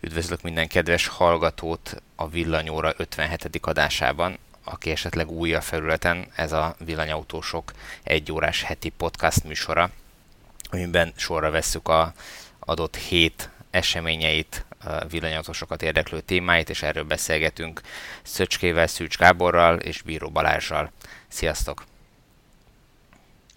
[0.00, 3.58] Üdvözlök minden kedves hallgatót a Villanyóra 57.
[3.60, 7.72] adásában, aki esetleg új a felületen, ez a Villanyautósok
[8.02, 9.90] egy órás heti podcast műsora,
[10.70, 12.12] amiben sorra vesszük a
[12.58, 17.80] adott hét eseményeit, a villanyautósokat érdeklő témáit, és erről beszélgetünk
[18.22, 20.92] Szöcskével, Szűcs Gáborral és Bíró Balázsral.
[21.28, 21.84] Sziasztok!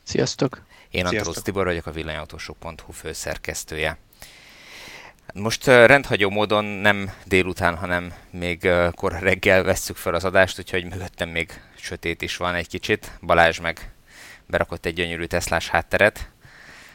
[0.04, 0.62] Sziasztok!
[0.90, 3.98] Én Antorosz Tibor vagyok, a villanyautósok.hu főszerkesztője.
[5.34, 11.30] Most rendhagyó módon nem délután, hanem még kor reggel vesszük fel az adást, úgyhogy mögöttem
[11.30, 13.12] még sötét is van egy kicsit.
[13.22, 13.92] Balázs meg
[14.46, 16.30] berakott egy gyönyörű Teslás hátteret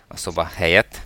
[0.09, 1.00] a szoba helyett.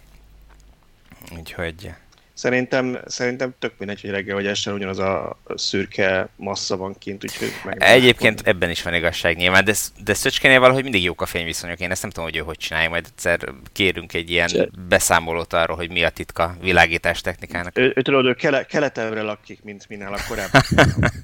[1.39, 1.91] Úgyhogy
[2.39, 7.53] Szerintem, szerintem tök mindegy, hogy reggel vagy este ugyanaz a szürke massza van kint, úgyhogy
[7.65, 9.75] meg Egyébként ebben is van igazság nyilván, de,
[10.05, 11.81] de Szöcskénél valahogy mindig jók a fényviszonyok.
[11.81, 14.69] Én ezt nem tudom, hogy ő hogy csinálja, majd egyszer kérünk egy ilyen Cse.
[14.89, 17.79] beszámolót arról, hogy mi a titka világítás technikának.
[17.79, 20.63] Ő, ő tudod, ő kele, keletelre lakik, mint minél a korábban.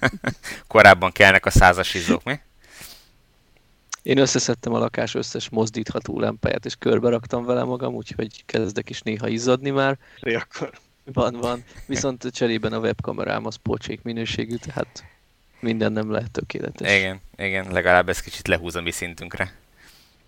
[0.66, 2.40] korábban kellnek a százas izzók, mi?
[4.02, 9.00] Én összeszedtem a lakás összes mozdítható lámpáját, és körbe raktam vele magam, úgyhogy kezdek is
[9.00, 9.98] néha izzadni már.
[10.20, 10.70] Akkor
[11.12, 11.64] van, van.
[11.86, 15.04] Viszont cserében a webkamerám az pocsék minőségű, tehát
[15.60, 16.96] minden nem lehet tökéletes.
[16.96, 19.52] Igen, igen, legalább ez kicsit lehúz a mi szintünkre.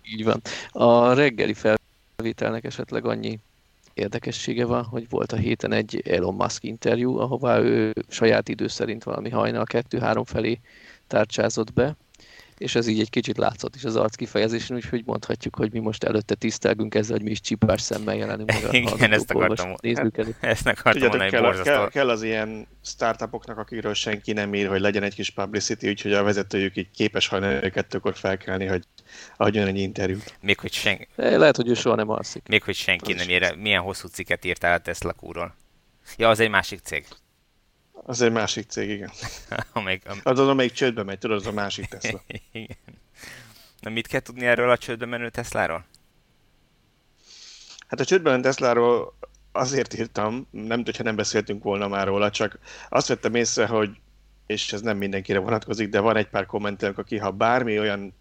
[0.03, 0.41] Így van.
[0.71, 3.39] A reggeli felvételnek esetleg annyi
[3.93, 9.03] érdekessége van, hogy volt a héten egy Elon Musk interjú, ahová ő saját idő szerint
[9.03, 10.59] valami hajnal kettő-három felé
[11.07, 11.95] tárcsázott be,
[12.57, 16.03] és ez így egy kicsit látszott is az arc kifejezésen, úgyhogy mondhatjuk, hogy mi most
[16.03, 20.35] előtte tisztelgünk ezzel, hogy mi is csipás szemmel jelenünk meg a Igen, ezt akartam, nézők
[20.39, 25.03] ezt akartam mondani, kell, kell, kell, az ilyen startupoknak, akikről senki nem ír, hogy legyen
[25.03, 28.83] egy kis publicity, úgyhogy a vezetőjük így képes hajnali kettőkor felkelni, hogy
[29.37, 30.37] adjon egy interjút.
[30.41, 31.07] Még hogy senki...
[31.15, 32.47] Lehet, hogy ő soha nem alszik.
[32.47, 33.55] Még hogy senki nem ír.
[33.55, 35.55] Milyen hosszú cikket írtál a Tesla kúról?
[36.17, 37.05] Ja, az egy másik cég.
[38.07, 39.11] Az egy másik cég, igen.
[39.73, 40.19] amelyik, am...
[40.23, 42.21] Az az, amelyik csődbe megy, tudod, az a másik Tesla.
[42.51, 42.77] igen.
[43.79, 45.85] Na mit kell tudni erről a csődbe menő Tesláról?
[47.87, 49.17] Hát a csődbe menő Tesláról
[49.51, 52.59] azért írtam, nem hogyha nem beszéltünk volna már róla, csak
[52.89, 53.89] azt vettem észre, hogy
[54.45, 58.13] és ez nem mindenkire vonatkozik, de van egy pár kommentelők, aki ha bármi olyan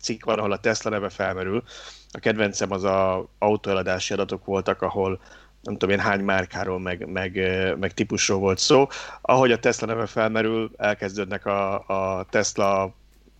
[0.00, 1.62] cikk van, ahol a Tesla neve felmerül,
[2.10, 5.20] a kedvencem az a autóeladási adatok voltak, ahol
[5.62, 7.32] nem tudom én hány márkáról, meg, meg,
[7.78, 8.86] meg típusról volt szó.
[9.20, 12.94] Ahogy a Tesla neve felmerül, elkezdődnek a, a Tesla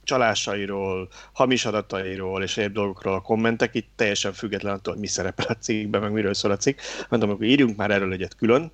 [0.05, 5.47] csalásairól, hamis adatairól és egyéb dolgokról a kommentek, itt teljesen független attól, hogy mi szerepel
[5.49, 6.79] a cikkben, meg miről szól a cikk.
[7.09, 8.73] Mondom, hogy írjunk már erről egyet külön,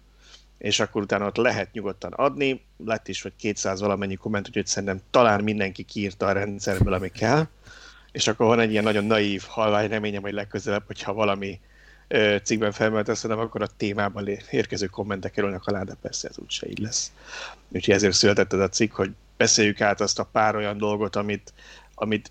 [0.59, 2.65] és akkor utána ott lehet nyugodtan adni.
[2.85, 7.47] Lett is, vagy 200 valamennyi komment, úgyhogy szerintem talán mindenki kiírta a rendszerből, ami kell.
[8.13, 11.61] És akkor van egy ilyen nagyon naív, halvány reményem, hogy legközelebb, hogyha valami
[12.43, 16.79] cikkben felmerült nem akkor a témában érkező kommentek kerülnek alá, de persze ez úgyse így
[16.79, 17.13] lesz.
[17.69, 21.53] Úgyhogy ezért született ez a cikk, hogy beszéljük át azt a pár olyan dolgot, amit,
[21.95, 22.31] amit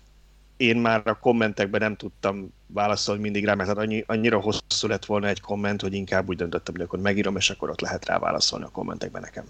[0.56, 5.04] én már a kommentekben nem tudtam válaszolni mindig rá, mert hát annyi, annyira hosszú lett
[5.04, 8.18] volna egy komment, hogy inkább úgy döntöttem, hogy akkor megírom, és akkor ott lehet rá
[8.18, 9.44] válaszolni a kommentekben nekem.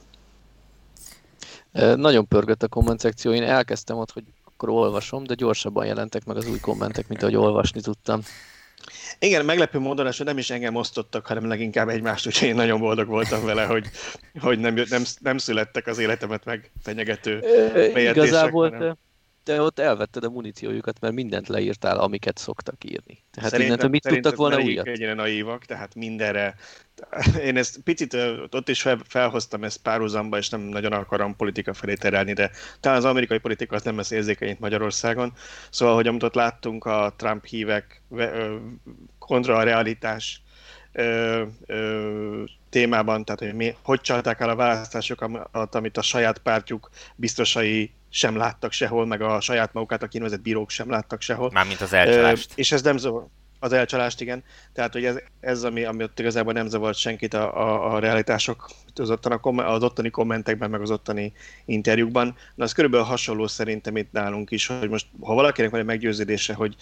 [1.97, 6.37] Nagyon pörgött a komment szekció, én elkezdtem ott, hogy akkor olvasom, de gyorsabban jelentek meg
[6.37, 8.20] az új kommentek, mint ahogy olvasni tudtam.
[9.19, 13.09] Igen, meglepő módon, hogy nem is engem osztottak, hanem leginkább egymást, úgyhogy én nagyon boldog
[13.09, 13.87] voltam vele, hogy,
[14.41, 17.42] hogy nem, nem, nem születtek az életemet meg fenyegető
[17.94, 18.97] Igazából hanem...
[19.42, 23.25] te ott elvetted a muníciójukat, mert mindent leírtál, amiket szoktak írni.
[23.31, 24.87] Tehát szerintem, innentől mit tudtak volna újat?
[24.87, 26.54] Ennyire naívak, tehát mindenre.
[27.42, 28.16] Én ezt picit
[28.50, 32.98] ott is fel, felhoztam ezt párhuzamba, és nem nagyon akarom politika felé terelni, de talán
[32.98, 35.32] az amerikai politika az nem lesz érzékeny Magyarországon.
[35.70, 38.02] Szóval, hogy amit ott láttunk a Trump hívek
[39.18, 40.42] kontra a realitás
[40.92, 46.90] ö, ö, témában, tehát hogy mi, hogy csalták el a választásokat, amit a saját pártjuk
[47.16, 51.50] biztosai sem láttak sehol, meg a saját magukat a kinevezett bírók sem láttak sehol.
[51.52, 52.52] Mármint az elcsalást.
[52.54, 53.26] És ez nem zavar.
[53.59, 54.44] Az elcsalást, igen.
[54.72, 58.71] Tehát, hogy ez, ez ami, ami ott igazából nem zavart senkit a, a, a realitások
[58.94, 61.32] az, ottani, az ottani kommentekben, meg az ottani
[61.64, 62.37] interjúkban.
[62.55, 66.55] Na, az körülbelül hasonló szerintem itt nálunk is, hogy most, ha valakinek van egy meggyőződése,
[66.55, 66.76] hogy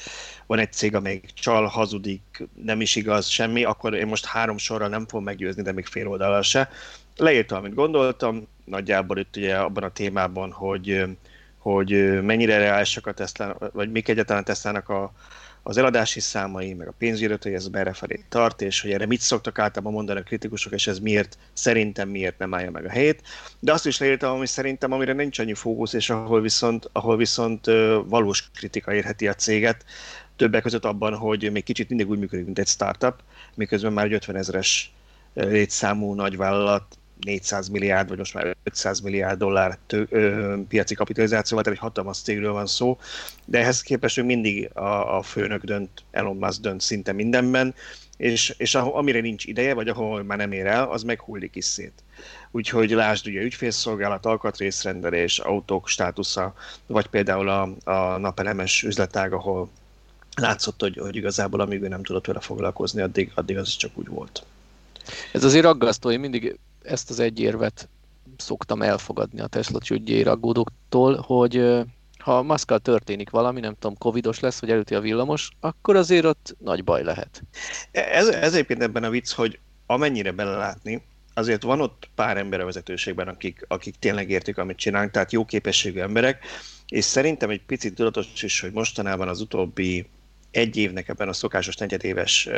[0.46, 4.88] van egy cég, amely csal, hazudik, nem is igaz semmi, akkor én most három sorral
[4.88, 6.70] nem fogom meggyőzni, de még fél oldalal se.
[7.16, 11.04] Leírtam, amit gondoltam, nagyjából itt ugye abban a témában, hogy
[11.58, 15.12] hogy mennyire reálisak a Tesla, vagy mik egyáltalán Tesla-nak a,
[15.66, 19.20] az eladási számai, meg a pénzügyi hogy ez merre felé tart, és hogy erre mit
[19.20, 23.22] szoktak általában mondani a kritikusok, és ez miért, szerintem miért nem állja meg a helyét.
[23.60, 27.66] De azt is leírtam, ami szerintem, amire nincs annyi fókusz, és ahol viszont, ahol viszont
[28.06, 29.84] valós kritika érheti a céget,
[30.36, 33.14] többek között abban, hogy még kicsit mindig úgy működik, mint egy startup,
[33.54, 34.92] miközben már egy 50 ezeres
[35.34, 41.78] létszámú nagyvállalat 400 milliárd, vagy most már 500 milliárd dollár tő, ö, piaci kapitalizációval, tehát
[41.78, 42.98] egy hatalmas cégről van szó,
[43.44, 47.74] de ehhez képest ő mindig a, a főnök dönt, Elon Musk dönt szinte mindenben,
[48.16, 51.64] és, és amire nincs ideje, vagy ahol már nem ér el, az meg hullik is
[51.64, 51.92] szét.
[52.50, 56.54] Úgyhogy lásd ugye ügyfélszolgálat, alkatrészrendelés, autók státusza,
[56.86, 59.70] vagy például a, a napelemes üzletág, ahol
[60.34, 64.08] látszott, hogy, hogy igazából amíg ő nem tudott vele foglalkozni, addig, addig az csak úgy
[64.08, 64.44] volt.
[65.32, 67.88] Ez azért aggasztó, én mindig ezt az egy érvet
[68.36, 71.84] szoktam elfogadni a Tesla csügyér aggódóktól, hogy
[72.18, 76.56] ha maszkal történik valami, nem tudom, covidos lesz, vagy előtti a villamos, akkor azért ott
[76.58, 77.42] nagy baj lehet.
[77.90, 81.02] Ez, ez egyébként ebben a vicc, hogy amennyire belelátni,
[81.34, 85.44] azért van ott pár ember a vezetőségben, akik, akik tényleg értik, amit csinálunk, tehát jó
[85.44, 86.44] képességű emberek,
[86.88, 90.06] és szerintem egy picit tudatos is, hogy mostanában az utóbbi
[90.56, 92.48] egy évnek ebben a szokásos negyedéves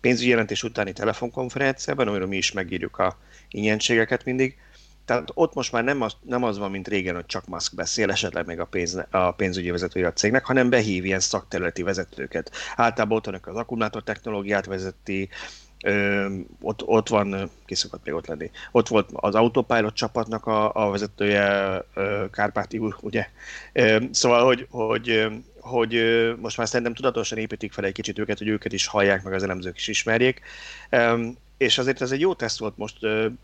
[0.00, 3.18] pénzügyi jelentés utáni telefonkonferenciában, amiről mi is megírjuk a
[3.48, 4.56] ingyenségeket mindig,
[5.04, 8.10] tehát ott most már nem az, nem az van, mint régen, hogy csak Musk beszél,
[8.10, 12.50] esetleg még a, pénz, a pénzügyi vezetője a cégnek, hanem behív ilyen szakterületi vezetőket.
[12.76, 15.28] Általában ott vannak az akkumulátor technológiát vezeti,
[15.84, 16.26] Ö,
[16.60, 20.90] ott, ott van, ki szokott még ott lenni, ott volt az Autopilot csapatnak a, a
[20.90, 23.26] vezetője, ö, Kárpáti úr, ugye?
[23.72, 25.26] Ö, szóval, hogy, hogy,
[25.62, 25.94] hogy
[26.40, 29.42] most már szerintem tudatosan építik fel egy kicsit őket, hogy őket is hallják, meg az
[29.42, 30.40] elemzők is ismerjék.
[31.56, 32.96] És azért ez egy jó teszt volt most,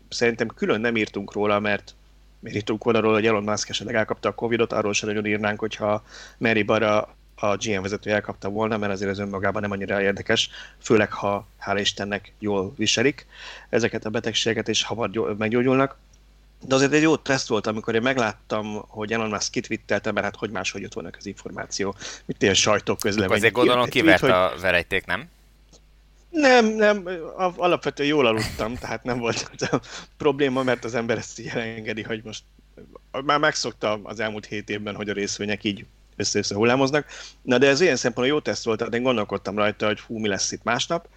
[0.09, 1.95] szerintem külön nem írtunk róla, mert
[2.39, 5.59] miért írtunk volna róla, hogy Elon Musk esetleg elkapta a Covid-ot, arról sem nagyon írnánk,
[5.59, 6.03] hogyha
[6.37, 10.49] Mary Barra a GM vezető elkapta volna, mert azért ez önmagában nem annyira érdekes,
[10.81, 13.25] főleg ha hála Istennek jól viselik
[13.69, 15.97] ezeket a betegségeket, és hamar meggyógyulnak.
[16.67, 20.35] De azért egy jó teszt volt, amikor én megláttam, hogy Elon Musk kitwittelte, mert hát
[20.35, 21.95] hogy máshogy jött volna az információ,
[22.25, 23.37] mint ilyen sajtóközlemény.
[23.37, 24.29] Azért gondolom kivert hogy...
[24.29, 25.29] a verejték, nem?
[26.29, 27.09] Nem, nem,
[27.55, 29.79] alapvetően jól aludtam, tehát nem volt a
[30.17, 32.43] probléma, mert az ember ezt így elengedi, hogy most
[33.25, 35.85] már megszokta az elmúlt hét évben, hogy a részvények így
[36.15, 37.07] össze-össze hullámoznak.
[37.41, 40.27] Na de ez ilyen szempontból jó teszt volt, tehát én gondolkodtam rajta, hogy hú, mi
[40.27, 41.07] lesz itt másnap,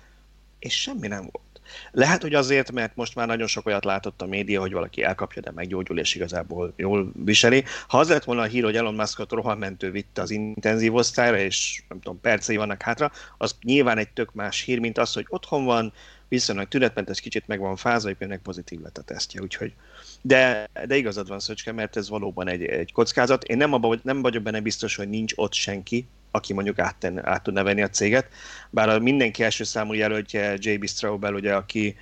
[0.58, 1.51] és semmi nem volt.
[1.90, 5.42] Lehet, hogy azért, mert most már nagyon sok olyat látott a média, hogy valaki elkapja,
[5.42, 7.64] de meggyógyul, és igazából jól viseli.
[7.88, 11.82] Ha az lett volna a hír, hogy Elon Muskot rohanmentő vitte az intenzív osztályra, és
[11.88, 15.64] nem tudom, percei vannak hátra, az nyilván egy tök más hír, mint az, hogy otthon
[15.64, 15.92] van,
[16.28, 19.74] viszonylag tünetmentes, kicsit meg van fázva, hogy pozitív lett a tesztje, úgyhogy
[20.22, 23.44] de, de igazad van, Szöcske, mert ez valóban egy, egy kockázat.
[23.44, 27.42] Én nem, abba, nem vagyok benne biztos, hogy nincs ott senki, aki mondjuk át, át
[27.42, 28.28] tudna venni a céget.
[28.70, 30.88] Bár a mindenki első számú jelöltje J.B.
[30.88, 31.96] Straubel, ugye, aki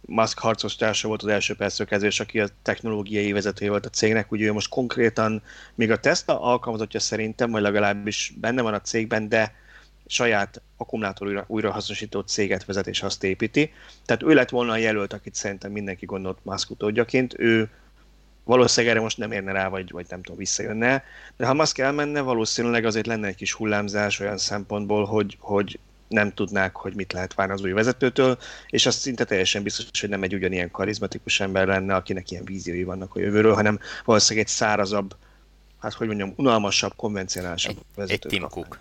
[0.00, 3.90] Musk harcos társa volt az első percről kezdve, és aki a technológiai vezetője volt a
[3.90, 5.42] cégnek, ugye ő most konkrétan
[5.74, 9.54] még a Tesla alkalmazottja szerintem, vagy legalábbis benne van a cégben, de
[10.06, 13.72] saját akkumulátor újra, újrahasznosító céget vezet és azt építi.
[14.04, 17.34] Tehát ő lett volna a jelölt, akit szerintem mindenki gondolt Musk utódjaként.
[17.38, 17.70] Ő
[18.46, 21.04] valószínűleg erre most nem érne rá, vagy, vagy nem tudom, visszajönne.
[21.36, 25.78] De ha Musk elmenne, valószínűleg azért lenne egy kis hullámzás olyan szempontból, hogy, hogy
[26.08, 30.08] nem tudnák, hogy mit lehet várni az új vezetőtől, és azt szinte teljesen biztos, hogy
[30.08, 34.52] nem egy ugyanilyen karizmatikus ember lenne, akinek ilyen víziói vannak a jövőről, hanem valószínűleg egy
[34.52, 35.16] szárazabb,
[35.80, 38.28] hát hogy mondjam, unalmasabb, konvencionálisabb vezető.
[38.28, 38.78] Egy Tim Cook.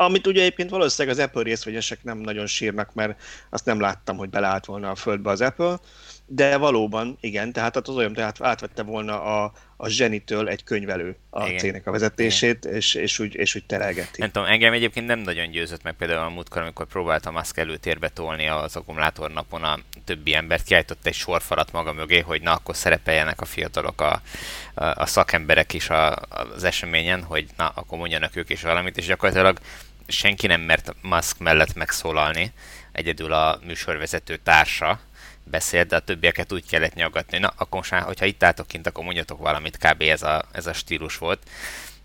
[0.00, 3.20] Amit ugye egyébként valószínűleg az Apple részvényesek nem nagyon sírnak, mert
[3.50, 5.78] azt nem láttam, hogy beleállt volna a földbe az Apple,
[6.26, 11.46] de valóban, igen, tehát az olyan, tehát átvette volna a, a zsenitől egy könyvelő a
[11.46, 11.58] igen.
[11.58, 14.20] cégnek a vezetését, és, és, úgy, és úgy terelgeti.
[14.20, 18.08] Nem tudom, engem egyébként nem nagyon győzött meg például a múltkor, amikor próbáltam Musk előtérbe
[18.08, 22.76] tolni az akkumulátor napon a többi embert, kiállított egy sorfalat maga mögé, hogy na, akkor
[22.76, 24.20] szerepeljenek a fiatalok, a,
[24.74, 26.16] a, a szakemberek is a,
[26.54, 29.58] az eseményen, hogy na, akkor mondjanak ők is valamit, és gyakorlatilag
[30.10, 32.52] senki nem mert Musk mellett megszólalni,
[32.92, 35.00] egyedül a műsorvezető társa,
[35.50, 38.86] beszélt, de a többieket úgy kellett nyaggatni, na akkor most már, hogyha itt álltok kint,
[38.86, 40.02] akkor mondjatok valamit, kb.
[40.02, 41.42] ez a, ez a stílus volt.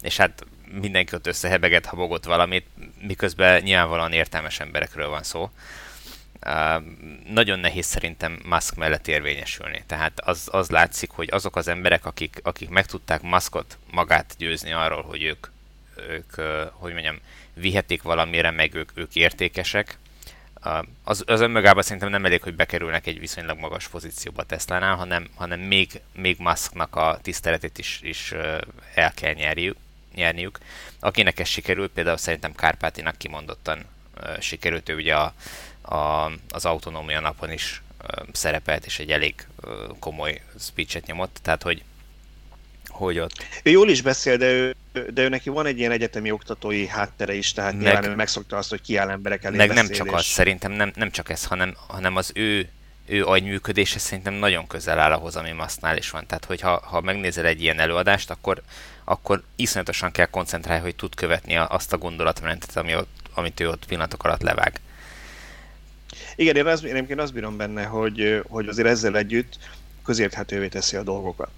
[0.01, 2.65] És hát mindenki ott összehebeget, habogott valamit,
[3.01, 5.49] miközben nyilvánvalóan értelmes emberekről van szó.
[6.45, 6.83] Uh,
[7.33, 9.83] nagyon nehéz szerintem Musk mellett érvényesülni.
[9.87, 14.71] Tehát az, az látszik, hogy azok az emberek, akik, akik meg tudták Muskot magát győzni
[14.71, 15.47] arról, hogy ők,
[16.09, 16.35] ők
[16.71, 17.19] hogy mondjam,
[17.55, 19.97] vihetik valamire, meg ők, ők értékesek,
[21.03, 25.59] az, az önmagában szerintem nem elég, hogy bekerülnek egy viszonylag magas pozícióba Tesla-nál, hanem, hanem
[25.59, 28.33] még, még Musknak a tiszteletét is, is
[28.93, 29.77] el kell nyerjük,
[30.15, 30.59] nyerniük.
[30.99, 33.85] Akinek ez sikerült, például szerintem Kárpátinak kimondottan
[34.39, 35.33] sikerült, ő ugye a,
[35.81, 37.81] a, az autonómia napon is
[38.31, 39.47] szerepelt, és egy elég
[39.99, 41.83] komoly speechet nyomott, tehát hogy
[42.87, 43.45] hogy ott.
[43.63, 44.75] Ő jól is beszél, de ő,
[45.13, 48.57] de ő neki van egy ilyen egyetemi oktatói háttere is, tehát meg, nyilván ő megszokta
[48.57, 51.45] azt, hogy kiáll emberek elé Meg beszél, nem csak az, szerintem nem, nem csak ez,
[51.45, 52.69] hanem, hanem az ő
[53.07, 56.25] ő agyműködése szerintem nagyon közel áll ahhoz, ami Masznál is van.
[56.25, 58.61] Tehát, hogyha ha megnézel egy ilyen előadást, akkor,
[59.03, 63.85] akkor iszonyatosan kell koncentrálni, hogy tud követni azt a gondolatmenetet, ami ott, amit ő ott
[63.85, 64.79] pillanatok alatt levág.
[66.35, 69.57] Igen, én, az, én azt bírom benne, hogy, hogy azért ezzel együtt
[70.05, 71.51] közérthetővé teszi a dolgokat.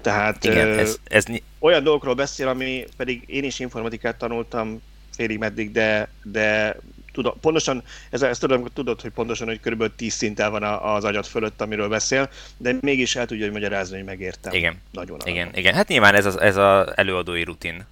[0.00, 1.24] Tehát Igen, ez, ez...
[1.58, 4.82] olyan dolgokról beszél, ami pedig én is informatikát tanultam
[5.16, 6.76] félig meddig, de, de
[7.12, 11.26] tudom, pontosan, ez, ezt tudom, tudod, hogy pontosan, hogy körülbelül 10 szinten van az agyat
[11.26, 14.52] fölött, amiről beszél, de mégis el tudja hogy magyarázni, hogy megértem.
[14.52, 14.80] Igen.
[14.92, 15.74] Nagyon igen, igen.
[15.74, 17.86] Hát nyilván ez az, ez az előadói rutin,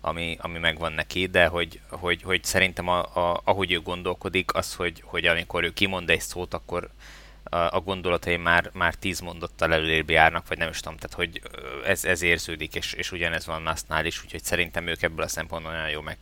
[0.00, 4.74] ami, ami megvan neki, de hogy, hogy, hogy szerintem a, a, ahogy ő gondolkodik, az,
[4.74, 6.88] hogy, hogy amikor ő kimond egy szót, akkor
[7.50, 11.40] a, gondolatai már, már tíz mondottal előrébb járnak, vagy nem is tudom, tehát hogy
[11.86, 15.72] ez, ez érződik, és, és ugyanez van Nasznál is, úgyhogy szerintem ők ebből a szempontból
[15.72, 16.18] nagyon jó meg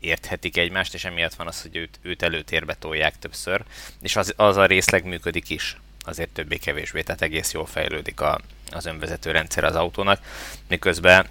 [0.00, 3.64] érthetik egymást, és emiatt van az, hogy őt, őt előtérbe tolják többször,
[4.02, 8.40] és az, az a részleg működik is, azért többé-kevésbé, tehát egész jól fejlődik a,
[8.70, 10.20] az önvezető rendszer az autónak,
[10.68, 11.26] miközben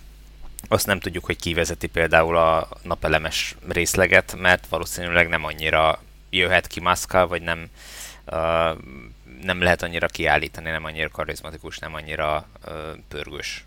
[0.67, 6.67] azt nem tudjuk, hogy ki vezeti például a napelemes részleget, mert valószínűleg nem annyira jöhet
[6.67, 7.69] ki maszkal, vagy nem,
[9.43, 12.73] nem lehet annyira kiállítani, nem annyira karizmatikus, nem annyira uh,
[13.07, 13.65] pörgős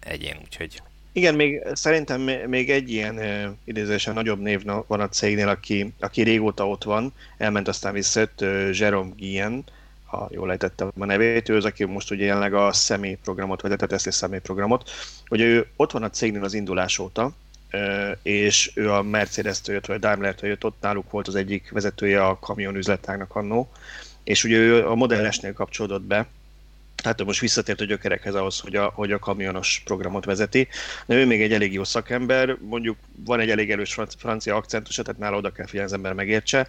[0.00, 0.82] egyén, úgyhogy
[1.12, 6.22] igen, még szerintem még egy ilyen uh, idézésen nagyobb név van a cégnél, aki, aki
[6.22, 9.64] régóta ott van, elment aztán visszajött, Jerome Guillen,
[10.06, 13.76] ha jól lejtettem a nevét, ő az, aki most ugye jelenleg a személyprogramot, vagy a
[13.76, 14.90] Tesla személyprogramot,
[15.26, 17.32] hogy ő ott van a cégnél az indulás óta,
[18.22, 22.38] és ő a Mercedes-től jött, vagy Daimler-től jött, ott náluk volt az egyik vezetője a
[22.38, 23.72] kamion üzletágnak annó,
[24.24, 26.26] és ugye ő a Model S-nél kapcsolódott be,
[27.02, 30.68] tehát ő most visszatért a gyökerekhez ahhoz, hogy a, hogy a kamionos programot vezeti.
[31.06, 35.20] De ő még egy elég jó szakember, mondjuk van egy elég erős francia akcentusa, tehát
[35.20, 36.68] nála oda kell figyelni, az ember megértse,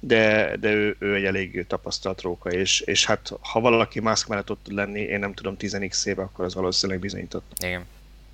[0.00, 4.50] de, de ő, ő egy elég tapasztalt róka, és, és hát ha valaki maszk mellett
[4.50, 7.52] ott tud lenni, én nem tudom 10x éve, akkor az valószínűleg bizonyított.
[7.58, 7.84] Igen,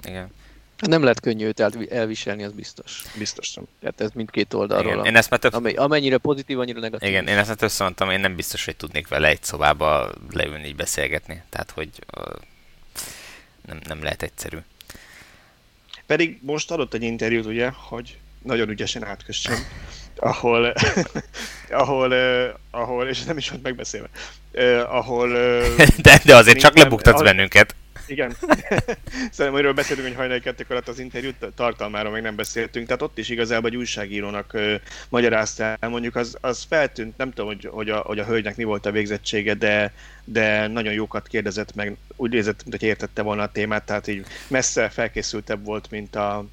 [0.05, 0.33] igen.
[0.79, 3.03] Nem lehet könnyű őt elviselni, az biztos.
[3.19, 3.65] Biztos nem.
[3.81, 4.93] Tehát ez mindkét oldalról.
[4.93, 5.05] Igen.
[5.05, 5.77] Én ezt már több...
[5.77, 7.09] Amennyire pozitív, annyira negatív.
[7.09, 10.67] Igen, én ezt már többször mondtam, én nem biztos, hogy tudnék vele egy szobába leülni,
[10.67, 11.43] így beszélgetni.
[11.51, 12.35] Tehát, hogy uh,
[13.67, 14.59] nem, nem lehet egyszerű.
[16.07, 19.67] Pedig most adott egy interjút, ugye, hogy nagyon ügyesen átkössem,
[20.17, 20.75] ahol,
[21.71, 22.13] ahol,
[22.71, 24.09] ahol, és nem is volt megbeszélve,
[24.83, 25.31] ahol...
[25.31, 27.75] Uh, de, de azért csak lebuktatsz bennünket.
[28.07, 28.37] Igen.
[29.31, 33.19] Szerintem, amiről beszélünk, hogy hajnali kettők alatt az interjút tartalmáról még nem beszéltünk, tehát ott
[33.19, 34.75] is igazából egy újságírónak uh,
[35.09, 38.87] magyarázta mondjuk az, az feltűnt, nem tudom, hogy, hogy, a, hogy a hölgynek mi volt
[38.87, 39.93] a végzettsége, de,
[40.25, 44.27] de nagyon jókat kérdezett meg, úgy nézett, mint hogy értette volna a témát, tehát így
[44.49, 46.45] messze felkészültebb volt, mint a,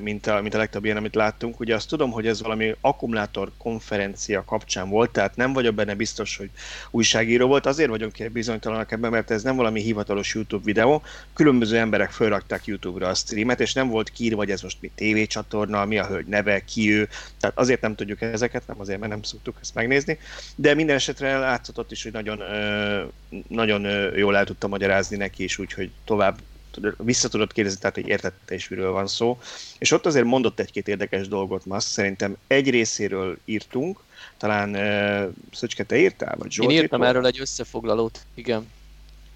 [0.00, 1.60] mint a, mint a legtöbb ilyen, amit láttunk.
[1.60, 6.36] Ugye azt tudom, hogy ez valami akkumulátor konferencia kapcsán volt, tehát nem vagyok benne biztos,
[6.36, 6.50] hogy
[6.90, 7.66] újságíró volt.
[7.66, 11.02] Azért vagyunk bizonytalanak ebben, mert ez nem valami hivatalos YouTube videó.
[11.34, 15.84] Különböző emberek felrakták YouTube-ra a streamet, és nem volt kiírva, hogy ez most mi tévécsatorna,
[15.84, 17.08] mi a hölgy neve, ki ő.
[17.40, 20.18] Tehát azért nem tudjuk ezeket, nem azért, mert nem szoktuk ezt megnézni.
[20.54, 22.42] De minden esetre látszott is, hogy nagyon,
[23.48, 26.38] nagyon jól el tudta magyarázni neki is, úgyhogy tovább
[26.98, 29.38] vissza tudod kérdezni, tehát is, miről van szó.
[29.78, 34.00] És ott azért mondott egy-két érdekes dolgot, ma szerintem egy részéről írtunk,
[34.36, 36.34] talán uh, Szöcske, te írtál?
[36.38, 38.66] Vagy Zsolt Én írtam erről egy összefoglalót, igen.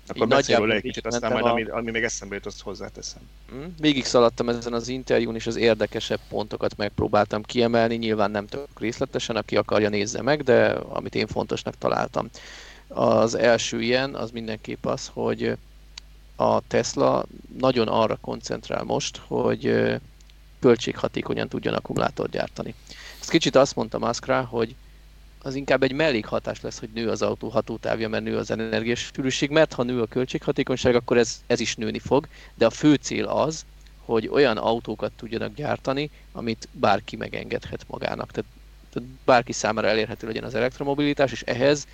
[0.07, 1.51] Akkor beszélj egy kicsit, aztán majd a...
[1.51, 3.23] ami, ami még eszembe jut, azt hozzáteszem.
[3.55, 7.95] Mm, végig szaladtam ezen az interjún, és az érdekesebb pontokat megpróbáltam kiemelni.
[7.95, 12.29] Nyilván nem tök részletesen, aki akarja nézze meg, de amit én fontosnak találtam.
[12.89, 15.57] Az első ilyen, az mindenképp az, hogy
[16.37, 17.25] a Tesla
[17.59, 19.95] nagyon arra koncentrál most, hogy
[20.61, 22.75] költséghatékonyan tudjon akkumulátort gyártani.
[23.21, 24.75] Ezt kicsit azt mondta Muskra, hogy
[25.43, 29.73] az inkább egy mellékhatás lesz, hogy nő az autó hatótávja, mert nő az energiasűrűség, mert
[29.73, 33.65] ha nő a költséghatékonyság, akkor ez, ez is nőni fog, de a fő cél az,
[34.05, 38.31] hogy olyan autókat tudjanak gyártani, amit bárki megengedhet magának.
[38.31, 38.51] Tehát,
[38.93, 41.87] tehát bárki számára elérhető legyen az elektromobilitás, és ehhez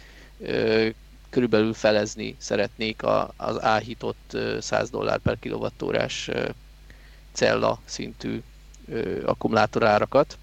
[1.30, 6.30] körülbelül felezni szeretnék a, az áhított 100 dollár per kilovattórás
[7.32, 8.42] cella szintű
[9.24, 10.38] akkumulátorárakat.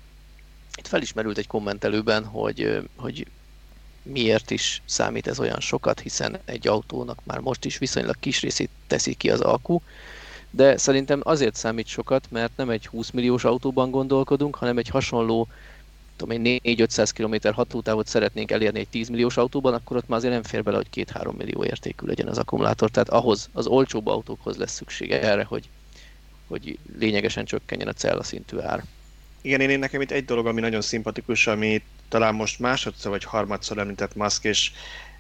[0.78, 3.28] Itt felismerült egy kommentelőben, hogy, hogy
[4.04, 8.70] miért is számít ez olyan sokat, hiszen egy autónak már most is viszonylag kis részét
[8.88, 9.80] teszi ki az akku,
[10.50, 15.48] de szerintem azért számít sokat, mert nem egy 20 milliós autóban gondolkodunk, hanem egy hasonló
[16.18, 20.34] tudom én 4-500 km hatótávot szeretnénk elérni egy 10 milliós autóban, akkor ott már azért
[20.34, 22.90] nem fér bele, hogy 2-3 millió értékű legyen az akkumulátor.
[22.90, 25.70] Tehát ahhoz, az olcsóbb autókhoz lesz szüksége erre, hogy,
[26.48, 28.84] hogy lényegesen csökkenjen a cella szintű ár.
[29.42, 33.24] Igen, én, én nekem itt egy dolog, ami nagyon szimpatikus, ami talán most másodszor vagy
[33.24, 34.72] harmadszor említett Musk, és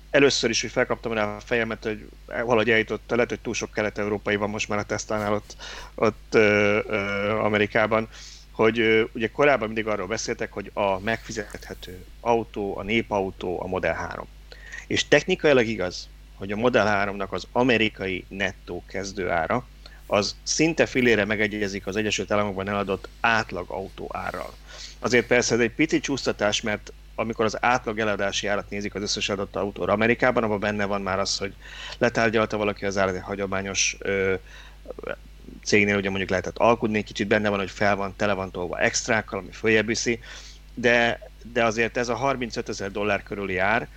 [0.09, 4.35] először is, hogy felkaptam rá a fejemet, hogy valahogy eljutott, lehet, hogy túl sok kelet-európai
[4.35, 5.55] van most már a Tesla-nál ott,
[5.95, 8.09] ott ö, ö, Amerikában,
[8.57, 14.27] hogy ugye korábban mindig arról beszéltek, hogy a megfizethető autó, a népautó, a Model 3.
[14.87, 19.67] És technikailag igaz, hogy a Model 3-nak az amerikai nettó kezdőára
[20.05, 24.53] az szinte filére megegyezik az Egyesült Államokban eladott átlag autó árral.
[24.99, 29.29] Azért persze ez egy pici csúsztatás, mert amikor az átlag eladási árat nézik az összes
[29.29, 31.53] adott autóra Amerikában, abban benne van már az, hogy
[31.97, 34.33] letárgyalta valaki az árat egy hagyományos ö,
[35.67, 39.39] cégnél, ugye mondjuk lehetett alkudni, kicsit benne van, hogy fel van, tele van tolva extrákkal,
[39.39, 40.19] ami följebb viszi,
[40.73, 41.19] de,
[41.53, 43.87] de azért ez a 35 ezer dollár körüli ár,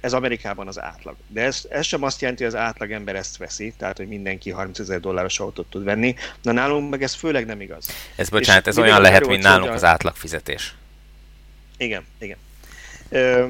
[0.00, 1.16] ez Amerikában az átlag.
[1.28, 4.50] De ez, ez sem azt jelenti, hogy az átlag ember ezt veszi, tehát hogy mindenki
[4.50, 6.14] 30 ezer dolláros autót tud venni.
[6.42, 7.88] Na nálunk meg ez főleg nem igaz.
[8.16, 10.74] Ez bocsánat, ez olyan lehet, mint nálunk az átlag fizetés.
[11.76, 12.36] Igen, igen.
[13.08, 13.46] Ö,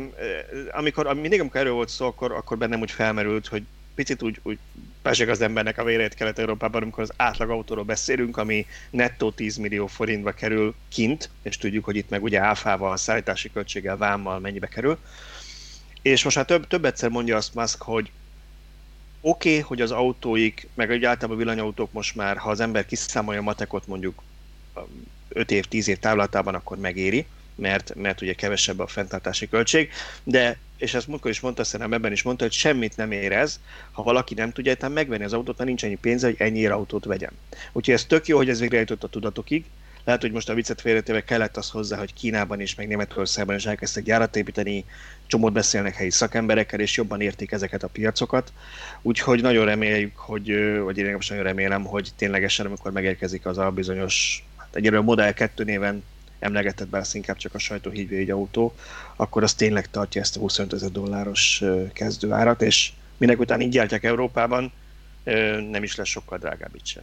[0.71, 3.63] amikor, mindig, amikor erről volt szó, akkor, akkor bennem úgy felmerült, hogy
[3.95, 4.59] picit úgy, úgy
[5.07, 9.87] pesek az embernek a vérét Kelet-Európában, amikor az átlag autóról beszélünk, ami nettó 10 millió
[9.87, 14.99] forintba kerül kint, és tudjuk, hogy itt meg ugye áfával, szállítási költséggel, vámmal mennyibe kerül.
[16.03, 18.11] És most már több, több egyszer mondja azt Musk, hogy
[19.21, 22.87] oké, okay, hogy az autóik, meg egy általában a villanyautók most már, ha az ember
[22.87, 24.23] kiszámolja a matekot mondjuk
[25.29, 29.91] 5 év, 10 év távlatában, akkor megéri, mert, mert ugye kevesebb a fenntartási költség,
[30.25, 33.61] de, és ezt múltkor is mondta, szerintem ebben is mondta, hogy semmit nem érez,
[33.93, 37.05] ha valaki nem tudja egyáltalán megvenni az autót, mert nincs ennyi pénze, hogy ennyi autót
[37.05, 37.33] vegyen.
[37.73, 39.65] Úgyhogy ez tök jó, hogy ez végre jutott a tudatokig,
[40.07, 43.67] lehet, hogy most a viccet félretéve kellett az hozzá, hogy Kínában is, meg Németországban is
[43.67, 44.85] elkezdtek gyárat építeni,
[45.27, 48.53] csomót beszélnek helyi szakemberekkel, és jobban értik ezeket a piacokat.
[49.03, 53.71] Úgyhogy nagyon reméljük, hogy, vagy én most nagyon remélem, hogy ténylegesen, amikor megérkezik az a
[53.71, 56.03] bizonyos, hát egyelőre Model 2 néven
[56.38, 58.75] emlegetett, bár inkább csak a sajtó hívja egy autó,
[59.16, 61.62] akkor az tényleg tartja ezt a 25 ezer dolláros
[61.93, 64.73] kezdőárat, és minek után így gyártják Európában,
[65.71, 67.02] nem is lesz sokkal drágább itt sem.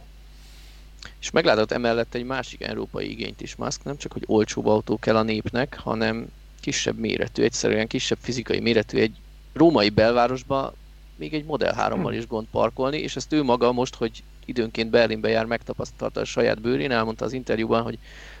[1.20, 5.16] És meglátott emellett egy másik európai igényt is Musk, nem csak, hogy olcsóbb autó kell
[5.16, 6.26] a népnek, hanem
[6.60, 9.16] kisebb méretű, egyszerűen kisebb fizikai méretű egy
[9.52, 10.74] római belvárosba
[11.16, 15.28] még egy Model 3-mal is gond parkolni, és ezt ő maga most, hogy időnként Berlinbe
[15.28, 17.98] jár, megtapasztalta a saját bőrén, elmondta az interjúban, hogy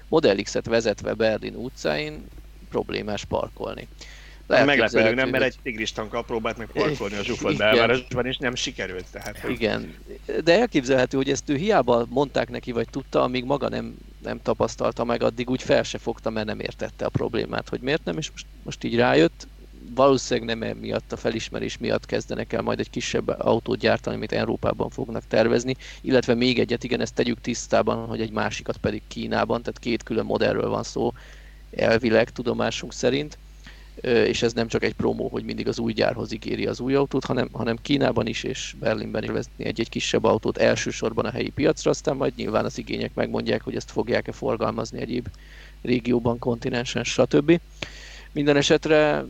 [0.08, 2.26] Model X-et vezetve Berlin utcáin
[2.70, 3.88] problémás parkolni.
[4.46, 9.04] Meglepődünk, nem, mert egy tigris tankkal próbált meg parkolni a zsúfolt belvárosban, és nem sikerült.
[9.10, 9.94] Tehát, Igen,
[10.44, 15.04] de elképzelhető, hogy ezt ő hiába mondták neki, vagy tudta, amíg maga nem, nem tapasztalta
[15.04, 18.30] meg, addig úgy fel se fogta, mert nem értette a problémát, hogy miért nem, és
[18.30, 19.46] most, most így rájött.
[19.94, 24.90] Valószínűleg nem miatt a felismerés miatt kezdenek el majd egy kisebb autót gyártani, amit Európában
[24.90, 29.80] fognak tervezni, illetve még egyet, igen, ezt tegyük tisztában, hogy egy másikat pedig Kínában, tehát
[29.80, 31.12] két külön modellről van szó
[31.70, 33.38] elvileg tudomásunk szerint
[34.02, 37.24] és ez nem csak egy promó, hogy mindig az új gyárhoz ígéri az új autót,
[37.24, 42.16] hanem, hanem Kínában is és Berlinben is egy-egy kisebb autót elsősorban a helyi piacra, aztán
[42.16, 45.26] majd nyilván az igények megmondják, hogy ezt fogják-e forgalmazni egyéb
[45.82, 47.60] régióban, kontinensen, stb.
[48.32, 49.24] Minden esetre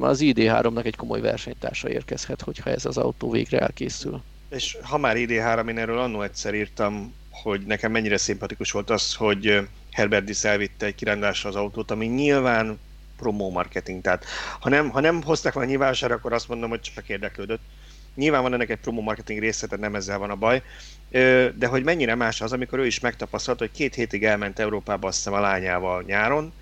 [0.00, 4.22] az ID3-nak egy komoly versenytársa érkezhet, hogyha ez az autó végre elkészül.
[4.48, 9.14] És ha már ID3, én erről annó egyszer írtam, hogy nekem mennyire szimpatikus volt az,
[9.14, 12.78] hogy Herbert Diss elvitte egy kirándulásra az autót, ami nyilván
[13.16, 14.02] promo marketing.
[14.02, 14.24] Tehát
[14.60, 17.62] ha nem, ha nem hozták volna nyilvánosságra, akkor azt mondom, hogy csak érdeklődött.
[18.14, 20.62] Nyilván van ennek egy promo marketing része, tehát nem ezzel van a baj.
[21.54, 25.16] De hogy mennyire más az, amikor ő is megtapasztalt, hogy két hétig elment Európába azt
[25.16, 26.52] hiszem a lányával nyáron,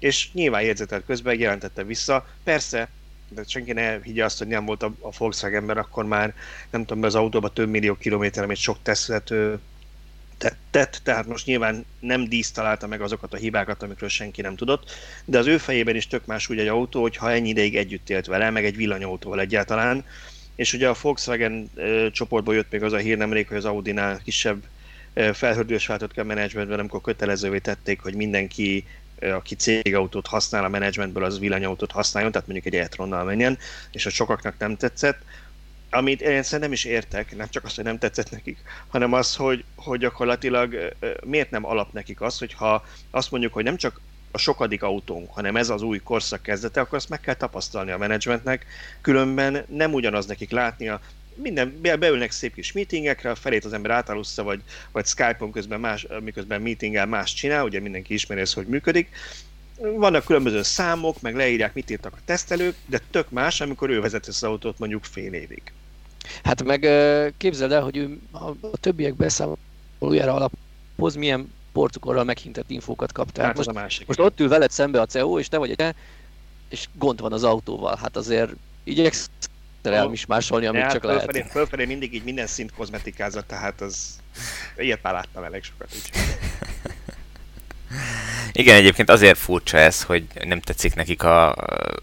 [0.00, 2.26] és nyilván jegyzetelt közben jelentette vissza.
[2.44, 2.88] Persze,
[3.28, 6.34] de senki ne higgye azt, hogy nem volt a, a Volkswagenben, akkor már
[6.70, 9.32] nem tudom, az autóban több millió kilométer, amit sok tesztet
[10.70, 14.90] tett, tehát most nyilván nem dísz találta meg azokat a hibákat, amikről senki nem tudott,
[15.24, 18.10] de az ő fejében is tök más úgy egy autó, hogy ha ennyi ideig együtt
[18.10, 20.04] élt vele, meg egy villanyautóval egyáltalán,
[20.54, 21.70] és ugye a Volkswagen
[22.12, 24.62] csoportból jött még az a hír nemrég, hogy az Audi-nál kisebb
[25.14, 28.84] ö, felhördős váltott ki a menedzsmentben, amikor kötelezővé tették, hogy mindenki
[29.20, 33.58] aki cégautót használ a menedzsmentből, az villanyautót használjon, tehát mondjuk egy e menjen,
[33.92, 35.18] és a sokaknak nem tetszett,
[35.90, 39.64] amit én nem is értek, nem csak az, hogy nem tetszett nekik, hanem az, hogy,
[39.76, 44.82] hogy gyakorlatilag miért nem alap nekik az, hogyha azt mondjuk, hogy nem csak a sokadik
[44.82, 48.66] autónk, hanem ez az új korszak kezdete, akkor azt meg kell tapasztalni a menedzsmentnek,
[49.00, 51.00] különben nem ugyanaz nekik látnia,
[51.40, 54.60] minden, beülnek szép kis meetingekre, a felét az ember átalussza, vagy,
[54.92, 59.08] vagy Skype-on közben más, miközben meetingel más csinál, ugye mindenki ismeri ezt, hogy működik.
[59.76, 64.26] Vannak különböző számok, meg leírják, mit írtak a tesztelők, de tök más, amikor ő vezet
[64.26, 65.62] az autót mondjuk fél évig.
[66.42, 66.88] Hát meg
[67.36, 73.32] képzeld el, hogy ő a, többiek beszámolójára alapoz, milyen porcukorral meghintett infókat kap.
[73.32, 74.06] Tehát Hát most, a másik.
[74.06, 75.94] most ott ül veled szembe a CEO, és te vagy egy
[76.68, 77.96] és gond van az autóval.
[77.96, 78.52] Hát azért
[79.82, 81.52] igyekszel is másolni, amit Hát csak fölfelé, lehet.
[81.52, 84.18] fölfelé mindig így minden szint kozmetikázat, tehát az...
[84.76, 85.88] Ilyet már láttam elég sokat.
[85.94, 86.10] Úgy.
[88.52, 91.48] Igen, egyébként azért furcsa ez, hogy nem tetszik nekik a,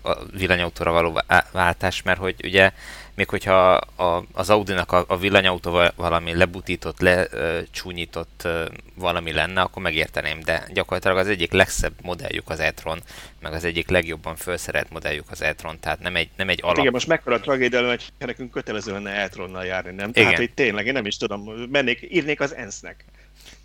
[0.02, 2.72] a villanyautóra való vá- váltás, mert hogy ugye
[3.18, 8.48] még hogyha a, az Audi-nak a, a villanyautóval valami lebutított, lecsúnyított
[8.94, 13.00] valami lenne, akkor megérteném, de gyakorlatilag az egyik legszebb modelljük az e-tron,
[13.40, 16.78] meg az egyik legjobban felszerelt modelljük az e-tron, tehát nem egy, nem egy Hát alap...
[16.78, 20.12] igen, most mekkora tragédia lenne, hogy nekünk kötelező lenne Eltronnal járni, nem?
[20.12, 20.46] Tehát, Igen.
[20.46, 23.06] hogy tényleg, én nem is tudom, mennék, írnék az ENSZ-nek.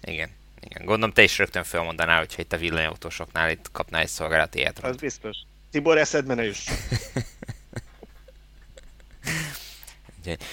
[0.04, 0.28] Igen.
[0.60, 4.72] Igen, gondolom te is rögtön felmondanál, hogyha itt a villanyautósoknál itt kapnál egy szolgálati e
[4.80, 5.36] Az biztos.
[5.70, 6.42] Tibor, eszedbe ne.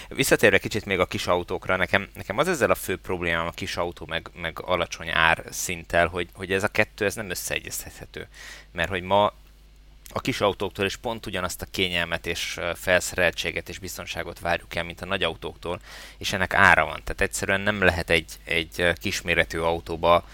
[0.08, 3.78] Visszatérve kicsit még a kis autókra, nekem, nekem az ezzel a fő problémám a kis
[3.78, 8.28] autó meg, meg alacsony ár szinttel, hogy, hogy ez a kettő ez nem összeegyeztethető.
[8.72, 9.34] Mert hogy ma
[10.14, 15.02] a kis autóktól is pont ugyanazt a kényelmet és felszereltséget és biztonságot várjuk el, mint
[15.02, 15.80] a nagy autóktól,
[16.18, 17.02] és ennek ára van.
[17.04, 20.26] Tehát egyszerűen nem lehet egy, egy kisméretű autóba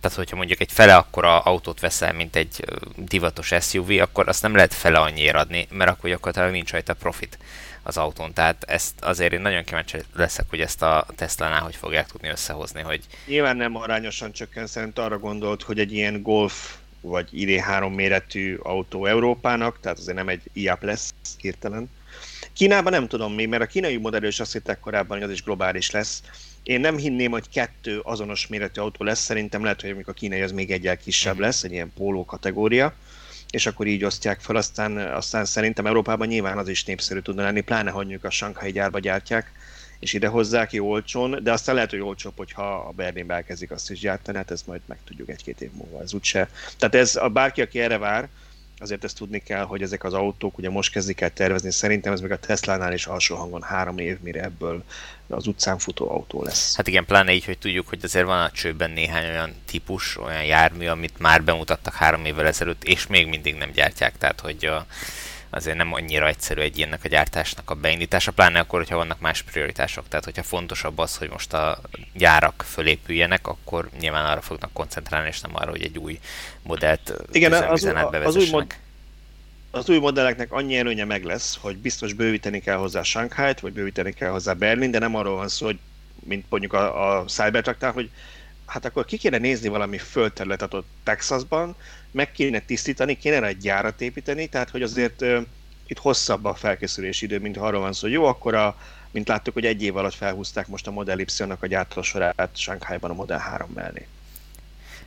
[0.00, 2.64] tehát hogyha mondjuk egy fele akkora autót veszel, mint egy
[2.96, 7.38] divatos SUV, akkor azt nem lehet fele annyiért adni, mert akkor gyakorlatilag nincs rajta profit
[7.84, 8.32] az autón.
[8.32, 12.82] Tehát ezt azért én nagyon kíváncsi leszek, hogy ezt a Tesla-nál hogy fogják tudni összehozni,
[12.82, 18.56] hogy Nyilván nem arányosan csökken, szerintem arra gondolt, hogy egy ilyen Golf vagy ID3 méretű
[18.56, 21.90] autó Európának, tehát azért nem egy IAP lesz hirtelen.
[22.52, 25.42] Kínában nem tudom mi, mert a kínai modellről is azt hitták korábban, hogy az is
[25.42, 26.22] globális lesz.
[26.62, 30.42] Én nem hinném, hogy kettő azonos méretű autó lesz, szerintem lehet, hogy amikor a kínai
[30.42, 32.94] az még egyel kisebb lesz, egy ilyen póló kategória,
[33.54, 37.60] és akkor így osztják fel, aztán, aztán szerintem Európában nyilván az is népszerű tudna lenni,
[37.60, 39.52] pláne mondjuk a Shanghai gyárba gyártják,
[39.98, 43.90] és ide hozzák jó olcsón, de aztán lehet, hogy olcsóbb, hogyha a Berlinbe elkezdik azt
[43.90, 46.48] is gyártani, hát ezt majd megtudjuk egy-két év múlva, ez úgyse.
[46.78, 48.28] Tehát ez, a bárki, aki erre vár,
[48.78, 52.20] azért ezt tudni kell, hogy ezek az autók ugye most kezdik el tervezni, szerintem ez
[52.20, 54.84] még a Tesla-nál is alsó hangon három év, mire ebből
[55.28, 56.76] az utcán futó autó lesz.
[56.76, 60.44] Hát igen, pláne így, hogy tudjuk, hogy azért van a csőben néhány olyan típus, olyan
[60.44, 64.86] jármű, amit már bemutattak három évvel ezelőtt, és még mindig nem gyártják, tehát hogy a,
[65.54, 69.42] azért nem annyira egyszerű egy ilyennek a gyártásnak a beindítása, pláne akkor, hogyha vannak más
[69.42, 70.08] prioritások.
[70.08, 71.80] Tehát, hogyha fontosabb az, hogy most a
[72.12, 76.18] gyárak fölépüljenek, akkor nyilván arra fognak koncentrálni, és nem arra, hogy egy új
[76.62, 78.66] modellt Igen, az, az, az, új mod,
[79.70, 84.12] az új modelleknek annyi előnye meg lesz, hogy biztos bővíteni kell hozzá Shanghai-t, vagy bővíteni
[84.12, 85.78] kell hozzá Berlin, de nem arról van szó, hogy
[86.20, 88.10] mint mondjuk a, a Cybertrucknál, hogy
[88.66, 91.76] hát akkor ki kéne nézni valami földterületet ott Texasban,
[92.14, 95.42] meg kéne tisztítani, kéne egy gyárat építeni, tehát hogy azért uh,
[95.86, 98.78] itt hosszabb a felkészülési idő, mint ha arról van szó, jó, akkor a,
[99.10, 103.14] mint láttuk, hogy egy év alatt felhúzták most a Model Y-nak a gyártósorát Shanghai-ban a
[103.14, 104.06] Model 3 mellé.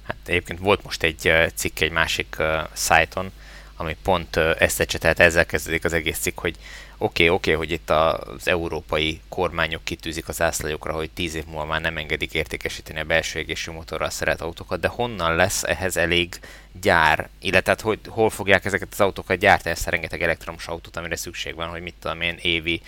[0.03, 3.31] Hát egyébként volt most egy cikk egy másik uh, szájton,
[3.75, 6.55] ami pont uh, ezt ecse, tehát ezzel kezdődik az egész cikk, hogy
[6.97, 11.45] oké, okay, oké, okay, hogy itt az európai kormányok kitűzik az ászlajokra, hogy tíz év
[11.45, 15.97] múlva már nem engedik értékesíteni a belső égésű motorral szeret autókat, de honnan lesz ehhez
[15.97, 16.39] elég
[16.81, 21.15] gyár, illetve hogy hol fogják ezeket az autókat gyártani, ezt a rengeteg elektromos autót, amire
[21.15, 22.81] szükség van, hogy mit tudom én, évi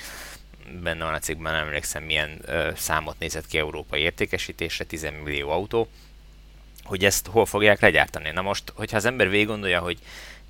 [0.84, 5.50] benne van a cikkben, nem emlékszem milyen ö, számot nézett ki európai értékesítésre, 10 millió
[5.50, 5.88] autó,
[6.84, 8.32] hogy ezt hol fogják legyártani.
[8.32, 9.98] Na most, hogyha az ember végig gondolja, hogy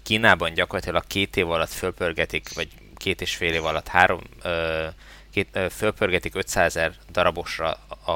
[0.04, 2.67] Kínában gyakorlatilag két év alatt fölpörgetik, vagy
[2.99, 4.88] két és fél év alatt három, ö,
[5.31, 7.71] két, ö, fölpörgetik 500 ezer darabosra
[8.05, 8.12] a,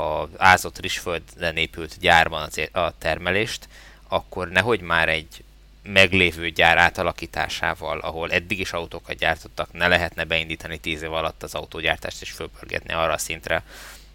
[0.00, 3.68] a ázott rizsföldön épült gyárban az, a termelést,
[4.08, 5.44] akkor nehogy már egy
[5.82, 11.54] meglévő gyár átalakításával, ahol eddig is autókat gyártottak, ne lehetne beindítani 10 év alatt az
[11.54, 13.62] autógyártást és fölpörgetni arra a szintre,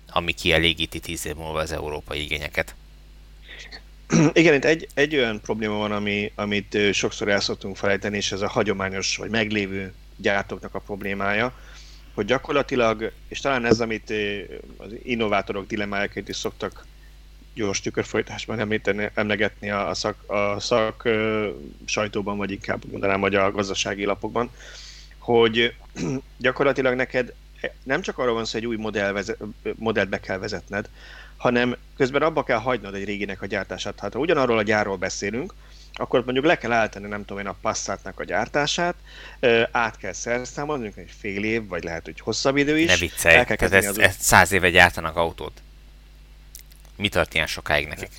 [0.10, 2.76] ami kielégíti 10 év múlva az európai igényeket.
[4.34, 8.42] Igen, itt egy, egy olyan probléma van, ami, amit sokszor el szoktunk felejteni, és ez
[8.42, 11.54] a hagyományos vagy meglévő gyártóknak a problémája,
[12.14, 14.14] hogy gyakorlatilag, és talán ez, amit
[14.78, 16.86] az innovátorok dilemmájaként is szoktak
[17.54, 21.10] gyors tükörfolytásban említeni, emlegetni a szak, a szak
[21.86, 24.50] sajtóban, vagy inkább mondanám, hogy a gazdasági lapokban,
[25.18, 25.74] hogy
[26.38, 27.34] gyakorlatilag neked
[27.84, 29.38] nem csak arról van szó, hogy új modell vezet,
[29.76, 30.90] modellt be kell vezetned,
[31.38, 34.00] hanem közben abba kell hagynod egy réginek a gyártását.
[34.00, 35.54] Hát ha ugyanarról a gyárról beszélünk,
[35.94, 38.96] akkor mondjuk le kell állítani, nem tudom én, a Passatnak a gyártását,
[39.72, 42.88] át kell szerszámolni, mondjuk egy fél év, vagy lehet, hogy hosszabb idő is.
[42.88, 45.62] Ne viccelj, tehát ezt, ezt száz éve gyártanak autót.
[46.96, 48.12] Mi tart ilyen sokáig nekik?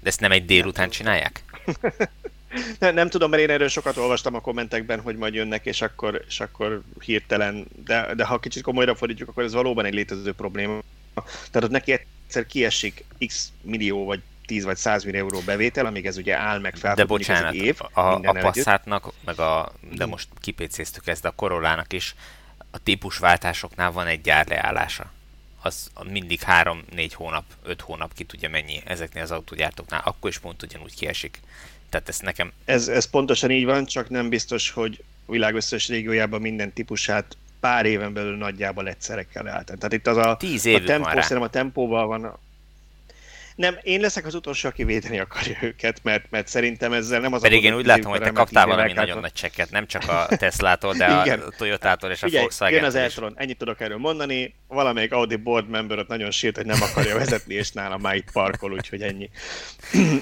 [0.00, 1.44] De ezt nem egy délután csinálják?
[2.78, 6.24] nem, nem tudom, mert én erről sokat olvastam a kommentekben, hogy majd jönnek, és akkor,
[6.28, 10.82] és akkor hirtelen, de, de ha kicsit komolyra fordítjuk, akkor ez valóban egy létező probléma.
[11.22, 16.06] Tehát ott neki egyszer kiesik x millió vagy 10 vagy 100 millió euró bevétel, amíg
[16.06, 16.94] ez ugye áll meg fel.
[16.94, 22.14] De bocsánat, év, a, a Passatnak, meg a, de most kipécéztük ezt, a Corollának is,
[22.70, 25.12] a típusváltásoknál van egy gyárleállása.
[25.62, 30.62] Az mindig 3-4 hónap, 5 hónap ki tudja mennyi ezeknél az autógyártóknál, akkor is pont
[30.62, 31.40] ugyanúgy kiesik.
[31.88, 32.52] Tehát ez nekem...
[32.64, 37.36] Ez, ez pontosan így van, csak nem biztos, hogy a világ összes régiójában minden típusát
[37.64, 39.78] pár éven belül nagyjából egyszerre kell leállítani.
[39.78, 42.38] Tehát itt az a, Tíz a tempó, szerintem a tempóval van,
[43.54, 47.42] nem, én leszek az utolsó, aki védeni akarja őket, mert, mert szerintem ezzel nem az
[47.42, 50.94] Pedig én úgy látom, hogy te kaptál valami nagyon nagy csekket, nem csak a Teslától,
[50.94, 51.40] de Igen.
[51.40, 54.54] a Toyotától és a Figyelj, volkswagen jön az Eltron, ennyit tudok erről mondani.
[54.68, 58.72] Valamelyik Audi board member nagyon sírt, hogy nem akarja vezetni, és nálam már itt parkol,
[58.72, 59.30] úgyhogy ennyi.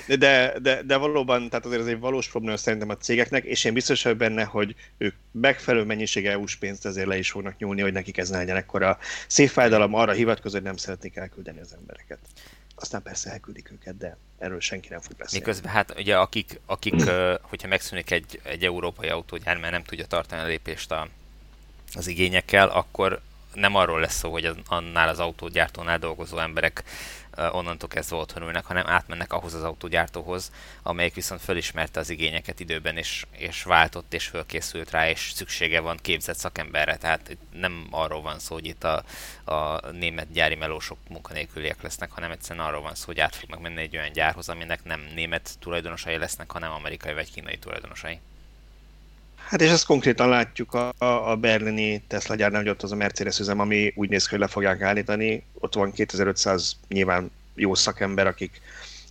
[0.07, 3.73] De, de, de valóban, tehát azért ez egy valós probléma szerintem a cégeknek, és én
[3.73, 7.93] biztos vagyok benne, hogy ők megfelelő mennyiség EU-s pénzt ezért le is fognak nyúlni, hogy
[7.93, 12.19] nekik ez ne legyen ekkora szép fájdalom, arra hivatkozó, hogy nem szeretnék elküldeni az embereket
[12.83, 15.45] aztán persze elküldik őket, de erről senki nem fog beszélni.
[15.45, 20.43] Miközben hát ugye akik, akik hogyha megszűnik egy, egy európai autógyár, mert nem tudja tartani
[20.43, 21.09] a lépést a,
[21.95, 23.21] az igényekkel, akkor
[23.55, 26.85] nem arról lesz szó, hogy annál az autógyártónál dolgozó emberek
[27.37, 32.97] onnantól kezdve otthon ülnek, hanem átmennek ahhoz az autógyártóhoz, amelyik viszont fölismerte az igényeket időben,
[32.97, 36.97] és, és váltott, és fölkészült rá, és szüksége van képzett szakemberre.
[36.97, 39.05] Tehát nem arról van szó, hogy itt a,
[39.45, 43.81] a német gyári melósok munkanélküliek lesznek, hanem egyszerűen arról van szó, hogy át fognak menni
[43.81, 48.21] egy olyan gyárhoz, aminek nem német tulajdonosai lesznek, hanem amerikai vagy kínai tulajdonosai.
[49.53, 50.93] Hát és ezt konkrétan látjuk a,
[51.31, 54.39] a berlini Tesla gyárnál, hogy ott az a Mercedes üzem, ami úgy néz ki, hogy
[54.39, 55.45] le fogják állítani.
[55.55, 58.61] Ott van 2500 nyilván jó szakember, akik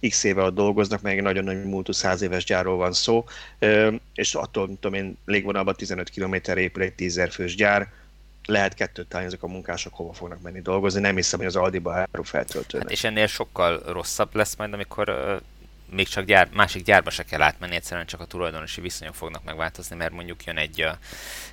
[0.10, 3.26] x éve ott dolgoznak, meg egy nagyon nagy múltú 100 éves gyárról van szó,
[4.14, 7.88] és attól, tudom én, légvonalban 15 km épül egy 10 fős gyár,
[8.46, 11.94] lehet kettőt találni, ezek a munkások hova fognak menni dolgozni, nem hiszem, hogy az Aldiba
[11.94, 12.88] áru feltöltőnek.
[12.88, 15.42] Hát és ennél sokkal rosszabb lesz majd, amikor
[15.92, 19.96] még csak gyár, másik gyárba se kell átmenni, egyszerűen csak a tulajdonosi viszonyok fognak megváltozni,
[19.96, 20.92] mert mondjuk jön egy uh,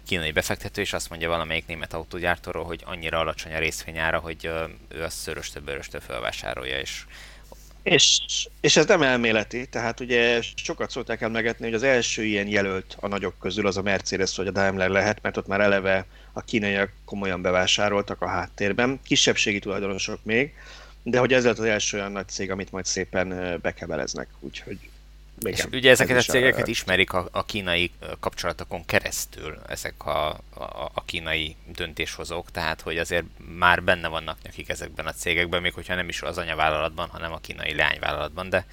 [0.06, 4.50] kínai befektető, és azt mondja valamelyik német autógyártóról, hogy annyira alacsony a részvényára, hogy
[4.88, 7.04] ő azt szöröstől bőröstől felvásárolja, és
[7.82, 8.20] és,
[8.60, 13.08] és ez nem elméleti, tehát ugye sokat szólták emlegetni, hogy az első ilyen jelölt a
[13.08, 16.90] nagyok közül az a Mercedes vagy a Daimler lehet, mert ott már eleve a kínaiak
[17.04, 20.54] komolyan bevásároltak a háttérben, kisebbségi tulajdonosok még,
[21.10, 24.78] de hogy ez az első olyan nagy cég, amit majd szépen bekebeleznek, úgyhogy
[25.40, 26.70] igen, és ugye ezeket ez a cégeket a...
[26.70, 27.90] ismerik a, a kínai
[28.20, 33.24] kapcsolatokon keresztül, ezek a, a, a kínai döntéshozók, tehát hogy azért
[33.58, 37.38] már benne vannak nekik ezekben a cégekben, még hogyha nem is az anyavállalatban, hanem a
[37.38, 38.66] kínai leányvállalatban, de,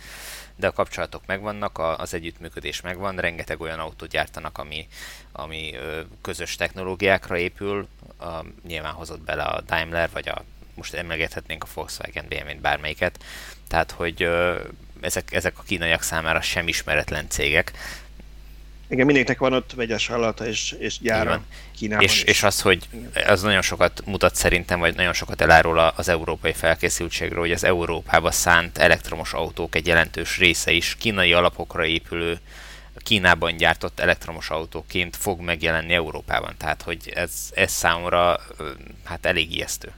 [0.56, 4.88] de a kapcsolatok megvannak, a, az együttműködés megvan, rengeteg olyan autót gyártanak, ami,
[5.32, 5.74] ami
[6.22, 7.88] közös technológiákra épül,
[8.20, 10.44] a, nyilván hozott bele a Daimler, vagy a
[10.76, 13.24] most emlegethetnénk a Volkswagen, BMW-t, bármelyiket,
[13.68, 14.60] tehát hogy ö,
[15.02, 17.72] ezek, ezek a kínaiak számára sem ismeretlen cégek.
[18.88, 21.44] Igen, mindenkinek van ott vegyes vállalata és, és gyára
[21.78, 22.88] Kínában és, és az, hogy
[23.28, 28.32] az nagyon sokat mutat szerintem, vagy nagyon sokat elárul az európai felkészültségről, hogy az Európába
[28.32, 32.40] szánt elektromos autók egy jelentős része is kínai alapokra épülő
[32.98, 36.56] Kínában gyártott elektromos autóként fog megjelenni Európában.
[36.58, 38.40] Tehát, hogy ez, ez számomra
[39.04, 39.92] hát elég ijesztő.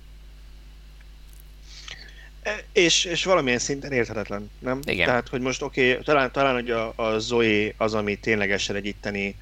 [2.71, 4.79] És, és valamilyen szinten érthetetlen, nem?
[4.83, 5.05] Igen.
[5.05, 8.85] Tehát, hogy most oké, okay, talán, talán hogy a, a Zoe az, ami ténylegesen egy
[8.85, 9.35] itteni,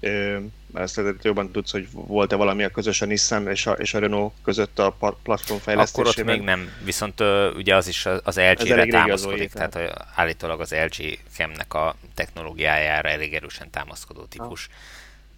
[0.00, 0.38] ö,
[0.74, 4.32] ezt jobban tudsz, hogy volt-e valami a közös a Nissan és a, és a Renault
[4.44, 4.90] között a
[5.22, 6.12] platform fejlesztésében.
[6.12, 10.60] Akkor ott még nem, viszont ö, ugye az is az LG-re támaszkodik, tehát, tehát állítólag
[10.60, 14.68] az LG Chemnek a technológiájára elég erősen támaszkodó típus.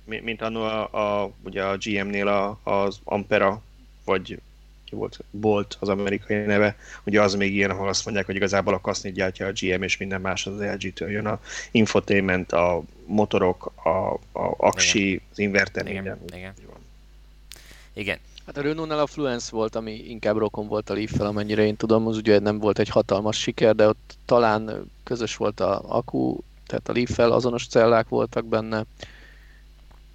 [0.08, 0.14] Ha.
[0.22, 3.62] Mint annó a, a, ugye a GM-nél a, az Ampera,
[4.04, 4.38] vagy
[4.94, 6.76] volt, Bolt az amerikai neve,
[7.07, 9.96] ugye az még ilyen, ahol azt mondják, hogy igazából a kaszni gyártja a GM, és
[9.96, 15.22] minden más az LG-től jön a infotainment, a motorok, a, a aksi, igen.
[15.30, 16.02] az inverter, igen.
[16.02, 16.18] Igen.
[16.35, 16.54] igen.
[17.92, 18.18] igen.
[18.46, 22.07] Hát a Renault-nál a Fluence volt, ami inkább rokon volt a leaf amennyire én tudom,
[22.07, 26.88] az ugye nem volt egy hatalmas siker, de ott talán közös volt a akku, tehát
[26.88, 28.85] a leaf azonos cellák voltak benne,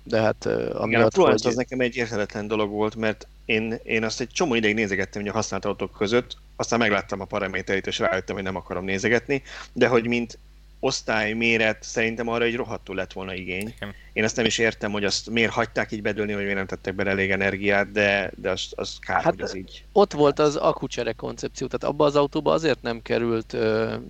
[0.04, 1.52] de hát amiatt, Igen, a Fluence hogy...
[1.52, 5.30] az nekem egy érthetetlen dolog volt, mert én, én azt egy csomó ideig nézegettem hogy
[5.30, 9.42] a használt autók között, aztán megláttam a paramétereit, és rájöttem, hogy nem akarom nézegetni,
[9.74, 10.40] de hogy mint
[10.80, 13.76] osztály, méret, szerintem arra egy rohadtul lett volna igény.
[14.14, 16.96] Én azt nem is értem, hogy azt miért hagyták így bedőlni, vagy miért nem tettek
[16.96, 19.86] bele elég energiát, de, de az, az kár, hát hogy az így.
[19.92, 23.58] Ott volt az akucsere koncepció, tehát abba az autóba azért nem került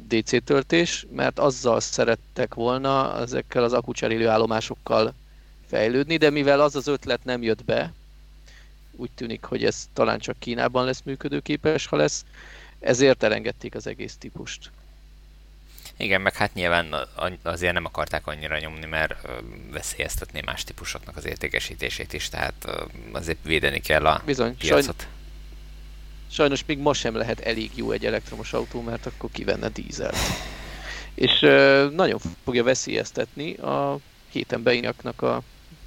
[0.08, 5.14] DC töltés, mert azzal szerettek volna ezekkel az akucserélő állomásokkal
[5.68, 7.94] fejlődni, de mivel az az ötlet nem jött be,
[9.00, 12.26] úgy tűnik, hogy ez talán csak Kínában lesz működőképes, ha lesz,
[12.80, 14.72] ezért elengedték az egész típust.
[15.98, 16.96] Igen, meg hát nyilván
[17.44, 19.28] azért nem akarták annyira nyomni, mert
[19.72, 22.68] veszélyeztetné más típusoknak az értékesítését is, tehát
[23.12, 25.00] azért védeni kell a Bizony, piacot.
[25.00, 25.14] Sajn...
[26.32, 30.16] Sajnos még most sem lehet elég jó egy elektromos autó, mert akkor kivenne dízelt.
[31.14, 31.40] És
[31.96, 34.00] nagyon fogja veszélyeztetni a
[34.32, 35.42] héten beinaknak a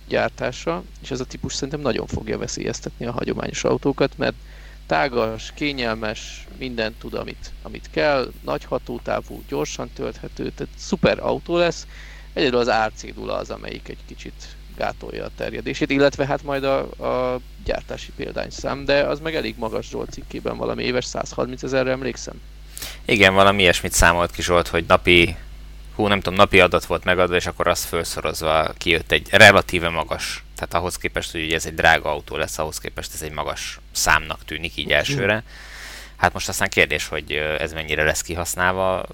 [0.09, 4.35] gyártása, és ez a típus szerintem nagyon fogja veszélyeztetni a hagyományos autókat, mert
[4.87, 11.87] tágas, kényelmes, mindent tud, amit, amit kell, nagy hatótávú, gyorsan tölthető, tehát szuper autó lesz.
[12.33, 17.41] Egyedül az árcédula az, amelyik egy kicsit gátolja a terjedését, illetve hát majd a, a
[17.65, 22.41] gyártási példányszám, de az meg elég magas Zsolt cikkében, valami éves 130 ezerre emlékszem.
[23.05, 25.37] Igen, valami ilyesmit számolt ki Zsolt, hogy napi
[25.95, 30.45] hú, nem tudom, napi adat volt megadva, és akkor azt felszorozva kijött egy relatíve magas,
[30.57, 34.45] tehát ahhoz képest, hogy ez egy drága autó lesz, ahhoz képest ez egy magas számnak
[34.45, 35.43] tűnik így elsőre.
[36.17, 39.05] Hát most aztán kérdés, hogy ez mennyire lesz kihasználva,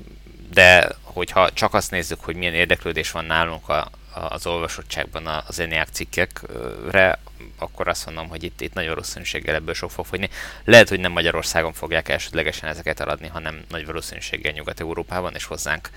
[0.52, 5.90] de hogyha csak azt nézzük, hogy milyen érdeklődés van nálunk a, az olvasottságban az ENIAC
[5.90, 7.18] cikkekre,
[7.58, 10.28] akkor azt mondom, hogy itt, itt nagyon valószínűséggel ebből sok fog fogyni.
[10.64, 15.90] Lehet, hogy nem Magyarországon fogják elsődlegesen ezeket eladni, hanem nagy valószínűséggel Nyugat-Európában, és hozzánk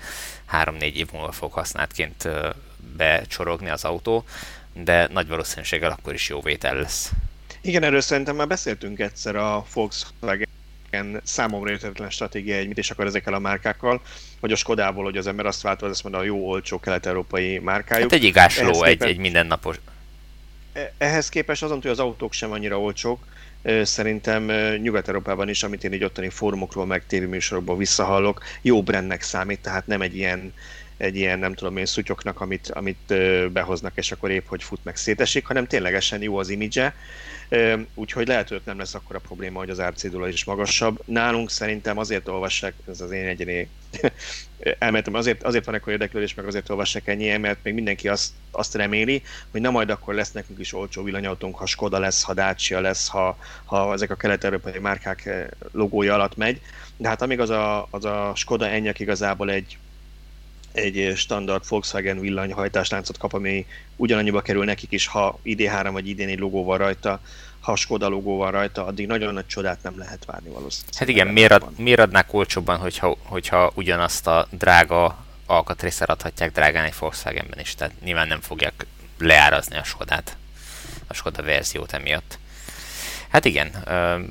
[0.52, 2.28] 3-4 év múlva fog használtként
[2.96, 4.24] becsorogni az autó,
[4.72, 7.10] de nagy valószínűséggel akkor is jó vétel lesz.
[7.60, 10.48] Igen, erről szerintem már beszéltünk egyszer a Volkswagen
[11.22, 14.00] számomra értetlen stratégia, hogy mit is akar ezekkel a márkákkal,
[14.40, 18.10] hogy a Skodából, hogy az ember azt váltva, azt mondja, a jó olcsó kelet-európai márkájuk.
[18.10, 19.76] Hát egy igásló, egy, egy mindennapos.
[20.72, 23.24] E, ehhez képest azon, hogy az autók sem annyira olcsók,
[23.82, 24.44] szerintem
[24.76, 30.00] Nyugat-Európában is, amit én így ottani fórumokról, meg tévéműsorokból visszahallok, jó brandnek számít, tehát nem
[30.00, 30.52] egy ilyen
[31.02, 33.14] egy ilyen, nem tudom én, szutyoknak, amit, amit
[33.52, 36.94] behoznak, és akkor épp, hogy fut meg szétesik, hanem ténylegesen jó az imidzse,
[37.94, 41.02] úgyhogy lehet, hogy nem lesz akkor a probléma, hogy az árcédula is magasabb.
[41.04, 43.68] Nálunk szerintem azért olvassák, ez az én egyéni
[44.78, 48.74] elmentem, azért, azért van akkor érdeklődés, meg azért olvassák ennyi, mert még mindenki azt, azt
[48.74, 52.80] reméli, hogy na majd akkor lesz nekünk is olcsó villanyautónk, ha Skoda lesz, ha Dacia
[52.80, 56.60] lesz, ha, ha ezek a kelet-európai márkák logója alatt megy.
[56.96, 59.78] De hát amíg az a, az a Skoda ennyek igazából egy
[60.72, 66.78] egy standard Volkswagen villanyhajtásláncot kap, ami ugyanannyiba kerül nekik is, ha ID3 vagy ID4 logóval
[66.78, 67.20] rajta,
[67.60, 70.94] ha Skoda logóval rajta, addig nagyon nagy csodát nem lehet várni valószínűleg.
[70.96, 76.84] Hát igen, miért, ad, miért adnák olcsóbban, hogyha, hogyha ugyanazt a drága alkatrészer adhatják drágán
[76.84, 78.86] egy Volkswagenben is, tehát nyilván nem fogják
[79.18, 80.36] leárazni a Skodát,
[81.06, 82.38] a Skoda verziót emiatt.
[83.28, 83.70] Hát igen,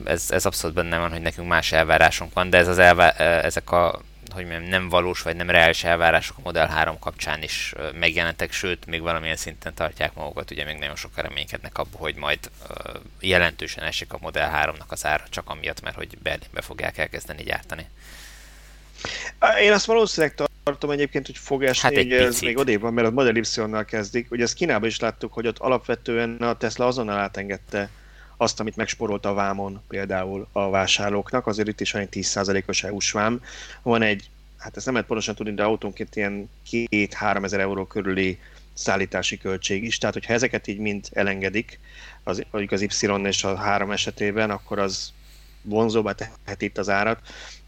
[0.06, 3.71] ez, ez abszolút benne van, hogy nekünk más elvárásunk van, de ez az elvá- ezek
[3.71, 4.01] a
[4.32, 8.86] hogy mondjam, nem valós vagy nem reális elvárások a Model 3 kapcsán is megjelentek, sőt,
[8.86, 12.39] még valamilyen szinten tartják magukat, ugye még nagyon sokan reménykednek abban, hogy majd
[13.20, 17.86] jelentősen esik a Model 3-nak az ára, csak amiatt, mert hogy Berlinbe fogják elkezdeni gyártani.
[19.62, 23.08] Én azt valószínűleg tartom egyébként, hogy fog esni, hát egy ez még odébb van, mert
[23.08, 24.32] a Model Y-nal kezdik.
[24.32, 27.89] Ugye ezt Kínában is láttuk, hogy ott alapvetően a Tesla azonnal átengedte
[28.41, 33.12] azt, amit megsporolt a vámon például a vásárlóknak, azért itt is van egy 10%-os EU-s
[33.12, 33.41] vám.
[33.82, 38.39] Van egy, hát ezt nem lehet pontosan tudni, de autónként ilyen 2-3 ezer euró körüli
[38.73, 41.80] szállítási költség is, tehát hogyha ezeket így mind elengedik,
[42.23, 42.88] az, az Y
[43.23, 45.13] és a 3 esetében, akkor az
[45.62, 47.19] vonzóbbá tehet itt az árat.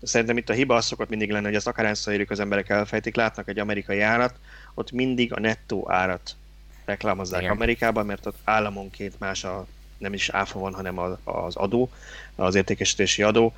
[0.01, 3.15] Szerintem itt a hiba az szokott mindig lenni, hogy ezt akárhányszor érjük az emberek elfejtik,
[3.15, 4.35] látnak egy amerikai árat,
[4.73, 6.35] ott mindig a nettó árat
[6.85, 7.53] reklámozzák Igen.
[7.53, 9.67] Amerikában, mert ott államonként más a
[10.03, 11.89] nem is áfa van, hanem az adó,
[12.35, 13.53] az értékesítési adó,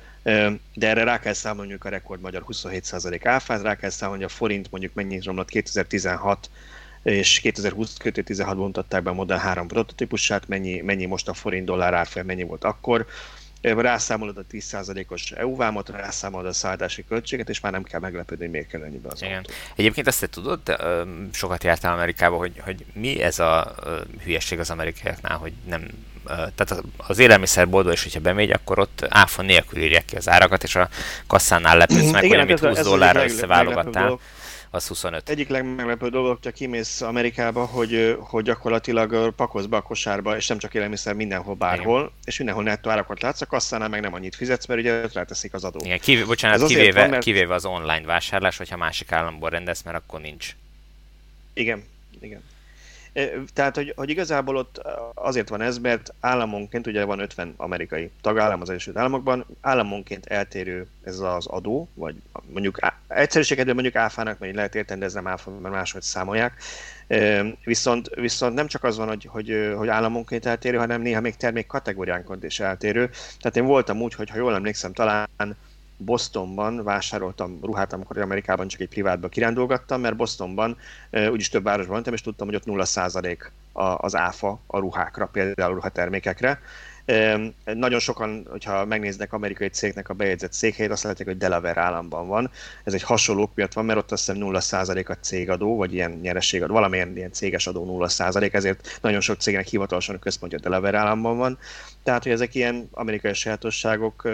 [0.74, 4.70] de erre rá kell számolni a rekord magyar 27% áfát, rá kell számolni, a forint
[4.70, 6.50] mondjuk mennyit romlott 2016
[7.02, 12.26] és 2020-2016-ban mutatták be a Model 3 prototípusát, mennyi, mennyi most a forint dollár árfolyam,
[12.26, 13.06] mennyi volt akkor,
[13.62, 18.52] rászámolod a 10%-os EU vámot, rászámolod a szállítási költséget, és már nem kell meglepődni, hogy
[18.52, 19.36] miért kell ennyibe az Igen.
[19.36, 19.52] Autó.
[19.76, 23.74] Egyébként ezt te tudod, de, sokat jártál Amerikába, hogy, hogy mi ez a
[24.24, 25.88] hülyeség az amerikaiaknál, hogy nem
[26.26, 30.74] tehát az élelmiszerboltba is, hogyha bemegy, akkor ott áfa nélkül írják ki az árakat, és
[30.74, 30.88] a
[31.26, 34.18] kasszánál lepődsz meg, hogy amit 20 dollárra összeválogattál
[34.70, 35.28] az 25.
[35.28, 40.58] Egyik legmeglepő dolog, hogyha kimész Amerikába, hogy, hogy gyakorlatilag pakolsz be a kosárba, és nem
[40.58, 42.12] csak élelmiszer mindenhol, bárhol, Igen.
[42.24, 45.64] és mindenhol nettó árakat látsz, a kasszánál meg nem annyit fizetsz, mert ugye ráteszik az
[45.64, 45.78] adó.
[45.84, 47.22] Igen, kivé, bocsánat, kivéve, van, mert...
[47.22, 50.56] kivéve az online vásárlás, hogyha másik államból rendelsz, mert akkor nincs.
[51.52, 51.84] Igen,
[52.20, 52.42] igen.
[53.52, 54.80] Tehát, hogy, hogy igazából ott
[55.14, 60.86] azért van ez, mert államonként, ugye van 50 amerikai tagállam az Egyesült Államokban, államonként eltérő
[61.04, 62.14] ez az adó, vagy
[62.52, 66.62] mondjuk egyszerűséget mondjuk áfának, mert lehet érteni, de ez nem áfa, mert máshogy számolják.
[67.64, 71.66] Viszont, viszont nem csak az van, hogy, hogy, hogy államonként eltérő, hanem néha még termék
[71.66, 73.10] kategóriánként is eltérő.
[73.40, 75.56] Tehát én voltam úgy, hogy ha jól emlékszem, talán
[75.96, 80.76] Bostonban vásároltam ruhát, amikor Amerikában csak egy privátba kirándulgattam, mert Bostonban
[81.30, 83.38] úgyis több városban voltam, és tudtam, hogy ott 0%
[83.96, 86.60] az áfa a ruhákra, például a ruhatermékekre,
[87.64, 92.50] nagyon sokan, hogyha megnéznek amerikai cégnek a bejegyzett székhelyét, azt látják, hogy Delaware államban van.
[92.84, 96.72] Ez egy hasonló miatt van, mert ott azt hiszem 0% a cégadó, vagy ilyen nyerességadó,
[96.72, 101.58] valamilyen ilyen céges adó 0%, ezért nagyon sok cégnek hivatalosan a központja Delaware államban van.
[102.02, 104.28] Tehát, hogy ezek ilyen amerikai sajátosságok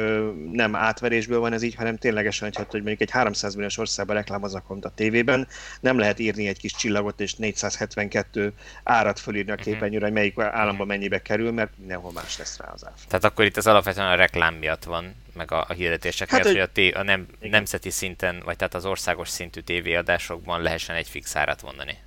[0.53, 4.71] nem átverésből van ez így, hanem ténylegesen, hogy, hogy mondjuk egy 300 milliós országban reklámoznak
[4.81, 5.49] a tévében,
[5.81, 8.53] nem lehet írni egy kis csillagot és 472
[8.85, 9.63] árat fölírni a mhm.
[9.63, 12.93] képernyőre, hogy melyik államban mennyibe kerül, mert mindenhol más lesz áfa.
[13.07, 16.53] Tehát akkor itt az alapvetően a reklám miatt van, meg a, a hirdetések hát, miatt,
[16.55, 21.09] hogy a, té- a nem, nemzeti szinten, vagy tehát az országos szintű tévéadásokban lehessen egy
[21.09, 21.99] fix árat mondani.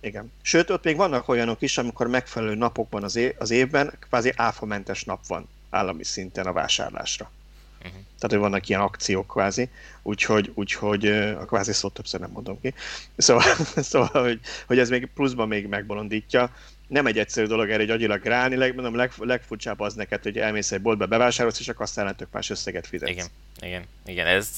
[0.00, 0.32] Igen.
[0.42, 5.04] Sőt, ott még vannak olyanok is, amikor megfelelő napokban az, év, az évben kvázi áfamentes
[5.04, 7.30] nap van állami szinten a vásárlásra.
[7.78, 7.92] Uh-huh.
[7.92, 9.68] Tehát, hogy vannak ilyen akciók kvázi,
[10.02, 12.74] úgyhogy, úgyhogy a kvázi szót többször nem mondom ki.
[13.16, 13.42] Szóval,
[13.76, 16.50] szóval hogy, hogy ez még pluszban még megbolondítja.
[16.86, 20.72] Nem egy egyszerű dolog erre egy agyilag ráállni, legmondom, leg, legfurcsább az neked, hogy elmész
[20.72, 23.10] egy boltba, bevásárolsz, és akkor aztán tök más összeget fizetsz.
[23.10, 23.26] Igen,
[23.60, 24.26] igen, igen.
[24.26, 24.48] Ez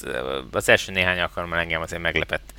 [0.51, 2.53] az első néhány alkalommal engem azért meglepett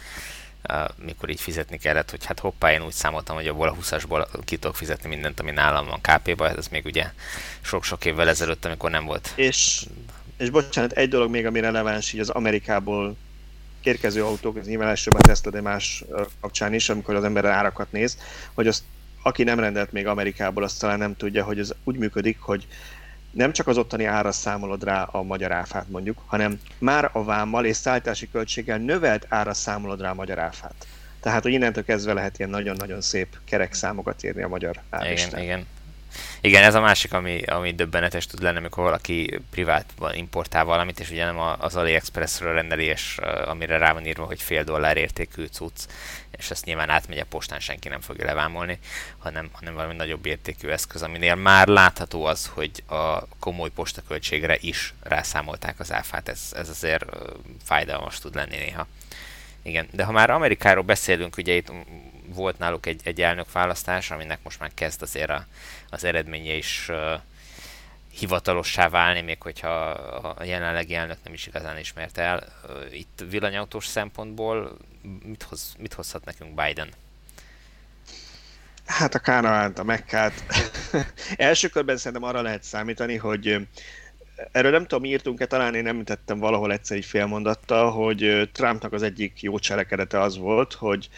[1.05, 4.57] mikor így fizetni kellett, hogy hát hoppá, én úgy számoltam, hogy abból a 20-asból ki
[4.57, 7.11] tudok fizetni mindent, ami nálam van KP-ba, ez még ugye
[7.61, 9.33] sok-sok évvel ezelőtt, amikor nem volt.
[9.35, 9.87] És,
[10.37, 13.17] és bocsánat, egy dolog még, ami releváns, így az Amerikából
[13.83, 16.05] érkező autók, ez nyilván elsőbb a Tesla, de más
[16.41, 18.19] kapcsán is, amikor az ember árakat néz,
[18.55, 18.83] hogy azt
[19.29, 22.67] aki nem rendelt még Amerikából, azt talán nem tudja, hogy ez úgy működik, hogy
[23.31, 27.65] nem csak az ottani ára számolod rá a magyar áfát mondjuk, hanem már a vámmal
[27.65, 30.87] és szállítási költséggel növelt ára számolod rá a magyar áfát.
[31.21, 35.41] Tehát, hogy innentől kezdve lehet ilyen nagyon-nagyon szép kerek számokat írni a magyar áristen.
[35.41, 35.67] Igen, igen.
[36.41, 41.11] Igen, ez a másik, ami, ami döbbenetes tud lenni, amikor valaki privátban importál valamit, és
[41.11, 45.87] ugye nem az AliExpressről rendeli, és amire rá van írva, hogy fél dollár értékű cucc,
[46.31, 48.79] és ezt nyilván átmegy a postán, senki nem fogja levámolni,
[49.19, 54.95] hanem, hanem valami nagyobb értékű eszköz, aminél már látható az, hogy a komoly postaköltségre is
[55.03, 56.29] rászámolták az áfát.
[56.29, 57.05] Ez, ez azért
[57.65, 58.87] fájdalmas tud lenni néha.
[59.63, 61.73] Igen, de ha már Amerikáról beszélünk, ugye itt
[62.35, 65.47] volt náluk egy, egy elnökválasztás, aminek most már kezd azért a,
[65.91, 67.21] az eredménye is uh,
[68.19, 69.91] hivatalossá válni, még hogyha
[70.37, 72.45] a jelenlegi elnök nem is igazán ismerte el.
[72.93, 74.77] Itt villanyautós szempontból
[75.23, 76.89] mit, hoz, mit hozhat nekünk Biden?
[78.87, 80.33] Hát a Kánaánt, a Mekkát.
[81.37, 83.69] Első körben szerintem arra lehet számítani, hogy
[84.53, 89.03] erről nem tudom, írtunk-e, talán én nem tettem valahol egyszer egy félmondattal, hogy Trumpnak az
[89.03, 91.09] egyik jó cselekedete az volt, hogy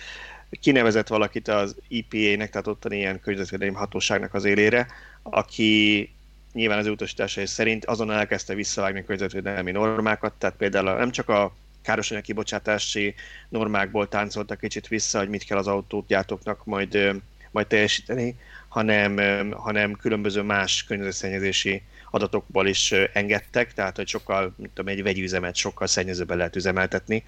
[0.61, 4.87] kinevezett valakit az EPA-nek, tehát ottani ilyen környezetvédelmi hatóságnak az élére,
[5.23, 6.11] aki
[6.53, 11.55] nyilván az utasításai szerint azonnal elkezdte visszavágni a környezetvédelmi normákat, tehát például nem csak a
[11.83, 13.15] károsanyag kibocsátási
[13.49, 17.21] normákból táncoltak kicsit vissza, hogy mit kell az autógyártóknak majd,
[17.51, 18.37] majd teljesíteni,
[18.69, 19.17] hanem,
[19.53, 25.87] hanem különböző más környezetszennyezési adatokból is engedtek, tehát hogy sokkal, mint tudom, egy vegyüzemet sokkal
[25.87, 27.25] szennyezőben lehet üzemeltetni.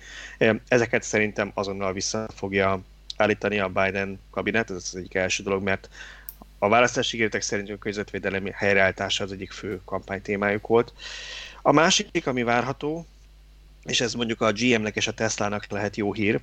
[0.68, 2.82] Ezeket szerintem azonnal vissza fogja
[3.22, 5.88] állítani a Biden kabinet, ez az egyik első dolog, mert
[6.58, 10.92] a választási ígéretek szerint a közvetvédelemi helyreállítása az egyik fő kampánytémájuk volt.
[11.62, 13.06] A másik, ami várható,
[13.84, 16.40] és ez mondjuk a GM-nek és a Tesla-nak lehet jó hír,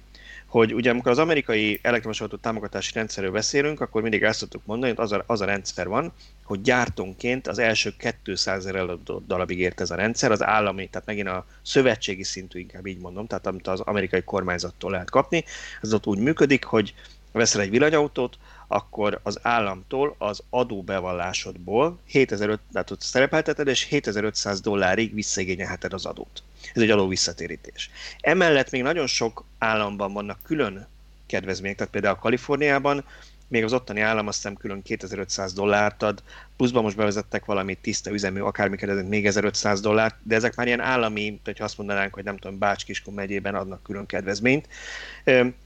[0.50, 4.93] hogy ugye amikor az amerikai elektromos autó támogatási rendszerről beszélünk, akkor mindig el szoktuk mondani,
[4.95, 7.93] hogy az a, az a rendszer van, hogy gyártónként az első
[8.24, 8.86] 200 ezer
[9.28, 13.28] darabig ért ez a rendszer, az állami, tehát megint a szövetségi szintű, inkább így mondom,
[13.28, 15.43] tehát amit az amerikai kormányzattól lehet kapni,
[15.82, 16.93] ez ott úgy működik, hogy
[17.32, 18.38] veszel egy villanyautót,
[18.68, 26.43] akkor az államtól az adóbevallásodból 7500, tehát ott szerepelteted, és 7500 dollárig visszaigényelheted az adót.
[26.74, 27.90] Ez egy adó visszatérítés.
[28.20, 30.88] Emellett még nagyon sok államban vannak külön
[31.26, 33.04] kedvezmények, tehát például Kaliforniában
[33.50, 36.24] még az ottani állam azt hiszem külön 2500 dollárt ad,
[36.58, 40.80] pluszban most bevezettek valami tiszta üzemű, akármi kedvezményt, még 1500 dollárt, de ezek már ilyen
[40.80, 44.68] állami, hogyha azt mondanánk, hogy nem tudom, Bács Kiskun megyében adnak külön kedvezményt.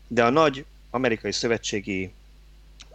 [0.08, 2.12] De a nagy amerikai szövetségi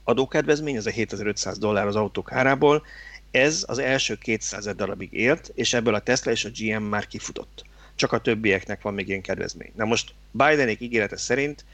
[0.02, 2.86] adókedvezmény, ez a 7500 dollár az autók árából,
[3.30, 7.64] ez az első 200 darabig élt, és ebből a Tesla és a GM már kifutott.
[7.98, 9.72] Csak a többieknek van még ilyen kedvezmény.
[9.76, 11.64] Na most Bidenék ígérete szerint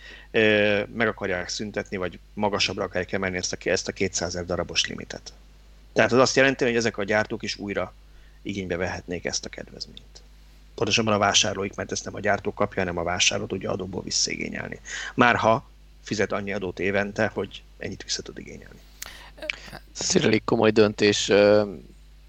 [0.94, 5.32] meg akarják szüntetni, vagy magasabbra akarják emelni ezt a, ezt a 200 darabos limitet.
[5.92, 7.94] Tehát az azt jelenti, hogy ezek a gyártók is újra
[8.42, 10.22] igénybe vehetnék ezt a kedvezményt.
[10.74, 14.80] Pontosabban a vásárlóik, mert ezt nem a gyártó kapja, hanem a vásárló tudja adóból visszaigényelni.
[15.14, 15.68] Már ha
[16.02, 18.78] fizet annyi adót évente, hogy ennyit vissza tud igényelni.
[20.14, 21.30] Elég komoly döntés.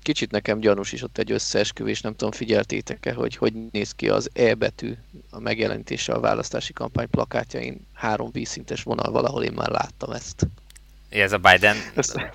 [0.06, 4.30] Kicsit nekem gyanús is ott egy összeesküvés, nem tudom, figyeltétek-e, hogy hogy néz ki az
[4.34, 4.94] E betű
[5.30, 10.48] a megjelenítése a választási kampány plakátjain, három vízszintes vonal, valahol én már láttam ezt.
[11.10, 11.78] Ez a Biden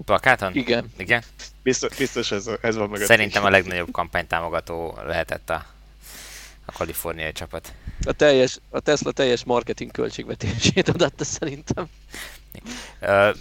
[0.04, 0.54] plakáton?
[0.54, 0.92] Igen.
[0.96, 1.22] Igen?
[1.62, 3.00] Biztos, biztos ez, ez van meg.
[3.00, 5.66] Szerintem a legnagyobb kampánytámogató lehetett a,
[6.64, 7.72] a kaliforniai csapat.
[8.04, 11.86] A, teljes, a Tesla teljes marketing költségvetését adatta szerintem.
[13.00, 13.36] Uh,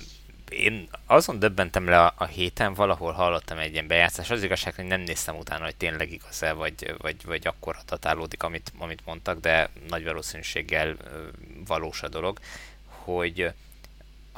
[0.50, 4.30] én azon döbbentem le a, a héten, valahol hallottam egy ilyen bejátszás.
[4.30, 8.72] Az igazság, hogy nem néztem utána, hogy tényleg igaz-e, vagy, vagy, vagy akkor datálódik, amit,
[8.78, 10.98] amit mondtak, de nagy valószínűséggel
[11.68, 12.40] valós a dolog,
[12.86, 13.52] hogy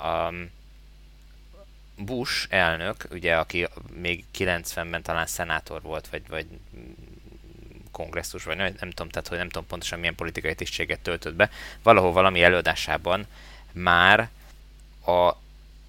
[0.04, 0.52] um,
[1.98, 6.46] Bush elnök, ugye, aki még 90-ben talán szenátor volt, vagy, vagy
[7.92, 11.50] kongresszus, vagy nem, nem tudom, tehát hogy nem tudom pontosan milyen politikai tisztséget töltött be,
[11.84, 13.28] valahol valami előadásában
[13.72, 14.30] már
[15.06, 15.34] a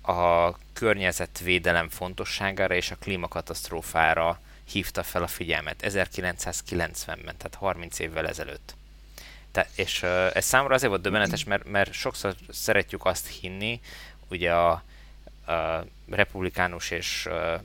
[0.03, 8.75] a környezetvédelem fontosságára és a klímakatasztrófára hívta fel a figyelmet 1990-ben, tehát 30 évvel ezelőtt.
[9.53, 13.81] Te, és ez számomra azért volt döbbenetes, mert, mert sokszor szeretjük azt hinni,
[14.29, 14.71] ugye a,
[15.47, 17.61] a republikánus és uh,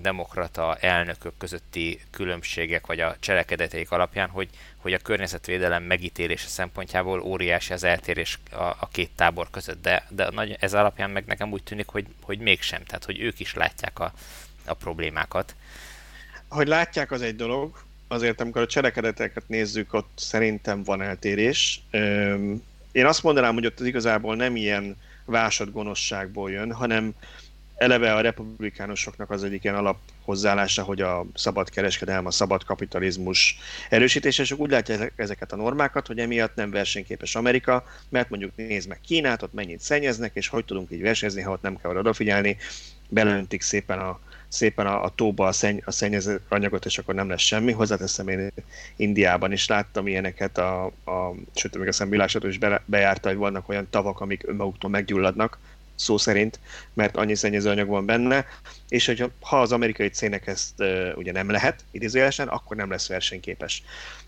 [0.00, 4.48] demokrata elnökök közötti különbségek, vagy a cselekedeteik alapján, hogy,
[4.82, 10.30] hogy a környezetvédelem megítélése szempontjából óriási az eltérés a, a két tábor között, de, de
[10.30, 13.98] nagy, ez alapján meg nekem úgy tűnik, hogy, hogy mégsem, tehát hogy ők is látják
[13.98, 14.12] a,
[14.64, 15.54] a problémákat.
[16.48, 21.82] Hogy látják, az egy dolog, azért amikor a cselekedeteket nézzük, ott szerintem van eltérés.
[22.92, 27.14] Én azt mondanám, hogy ott az igazából nem ilyen vásad gonoszságból jön, hanem
[27.82, 33.58] eleve a republikánusoknak az egyik ilyen alaphozzáállása, hogy a szabad kereskedelem, a szabad kapitalizmus
[33.90, 38.88] erősítése, és úgy látják ezeket a normákat, hogy emiatt nem versenyképes Amerika, mert mondjuk nézd
[38.88, 42.56] meg Kínát, ott mennyit szennyeznek, és hogy tudunk így versenyezni, ha ott nem kell odafigyelni,
[43.08, 47.28] belöntik szépen a, szépen a, a tóba a, szenny, a szennyező anyagot, és akkor nem
[47.28, 47.72] lesz semmi.
[47.72, 48.52] Hozzáteszem, én
[48.96, 53.68] Indiában is láttam ilyeneket, a, a, sőt, még a szemvilágsató is be, bejárta, hogy vannak
[53.68, 55.58] olyan tavak, amik önmaguktól meggyulladnak,
[55.94, 56.60] szó szerint,
[56.94, 58.46] mert annyi szennyezőanyag van benne,
[58.88, 63.08] és hogy ha az amerikai cégnek ezt uh, ugye nem lehet, idézőjelesen, akkor nem lesz
[63.08, 63.82] versenyképes.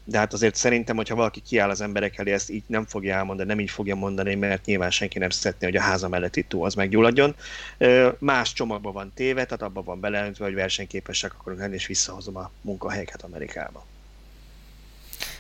[0.05, 3.49] De hát azért szerintem, hogyha valaki kiáll az emberek elé, ezt így nem fogja elmondani,
[3.49, 6.75] nem így fogja mondani, mert nyilván senki nem szeretné, hogy a háza melletti tó az
[6.75, 7.35] meggyulladjon.
[7.79, 12.37] Uh, más csomagban van téve, tehát abban van beleöntve, hogy versenyképesek akarunk lenni, és visszahozom
[12.37, 13.87] a munkahelyeket Amerikába.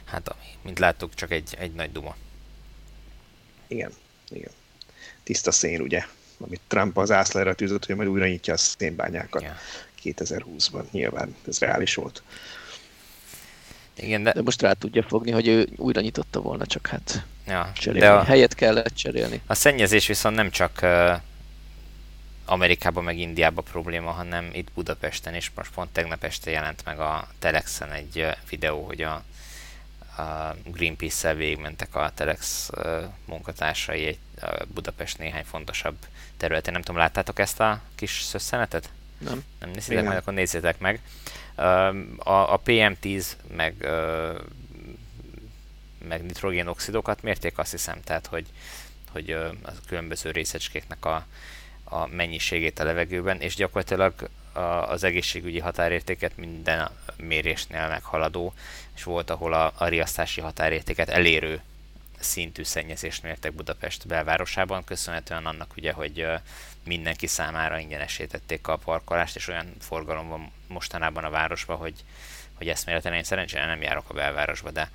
[0.04, 2.16] Hát, mint láttuk, csak egy, egy nagy duma.
[3.66, 3.92] Igen,
[4.30, 4.50] igen.
[5.24, 6.04] Tiszta szén, ugye?
[6.40, 9.56] amit Trump az ászlára tűzött, hogy majd újra nyitja a szénbányákat yeah.
[10.04, 10.90] 2020-ban.
[10.90, 12.22] Nyilván ez reális volt.
[13.96, 14.32] Igen, de...
[14.32, 17.98] de most rá tudja fogni, hogy ő újra nyitotta volna, csak hát ja, cserélni.
[17.98, 18.22] De a...
[18.22, 19.40] Helyet kellett cserélni.
[19.46, 21.20] A szennyezés viszont nem csak uh,
[22.44, 25.52] Amerikában meg Indiában probléma, hanem itt Budapesten is.
[25.54, 29.24] Most pont tegnap este jelent meg a Telexen egy uh, videó, hogy a
[30.16, 32.70] a Greenpeace-szel végigmentek a Telex
[33.24, 34.18] munkatársai egy
[34.74, 35.96] Budapest néhány fontosabb
[36.36, 36.72] területén.
[36.72, 38.90] Nem tudom, láttátok ezt a kis szösszenetet?
[39.18, 39.44] Nem.
[39.60, 41.00] Nem nézitek meg, akkor nézzétek meg.
[42.16, 43.88] A, a PM10 meg,
[46.08, 48.46] meg nitrogénoxidokat mérték azt hiszem, tehát hogy,
[49.10, 51.26] hogy a különböző részecskéknek a,
[51.84, 54.28] a mennyiségét a levegőben, és gyakorlatilag
[54.88, 58.54] az egészségügyi határértéket minden mérésnél meghaladó,
[58.94, 61.62] és volt, ahol a, a riasztási határértéket elérő
[62.18, 66.26] szintű szennyezést mértek Budapest belvárosában, köszönhetően annak ugye, hogy
[66.84, 72.04] mindenki számára ingyenesítették a parkolást, és olyan forgalom van mostanában a városban, hogy,
[72.54, 74.90] hogy eszméletlen én szerencsére nem járok a belvárosba, de,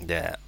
[0.00, 0.38] de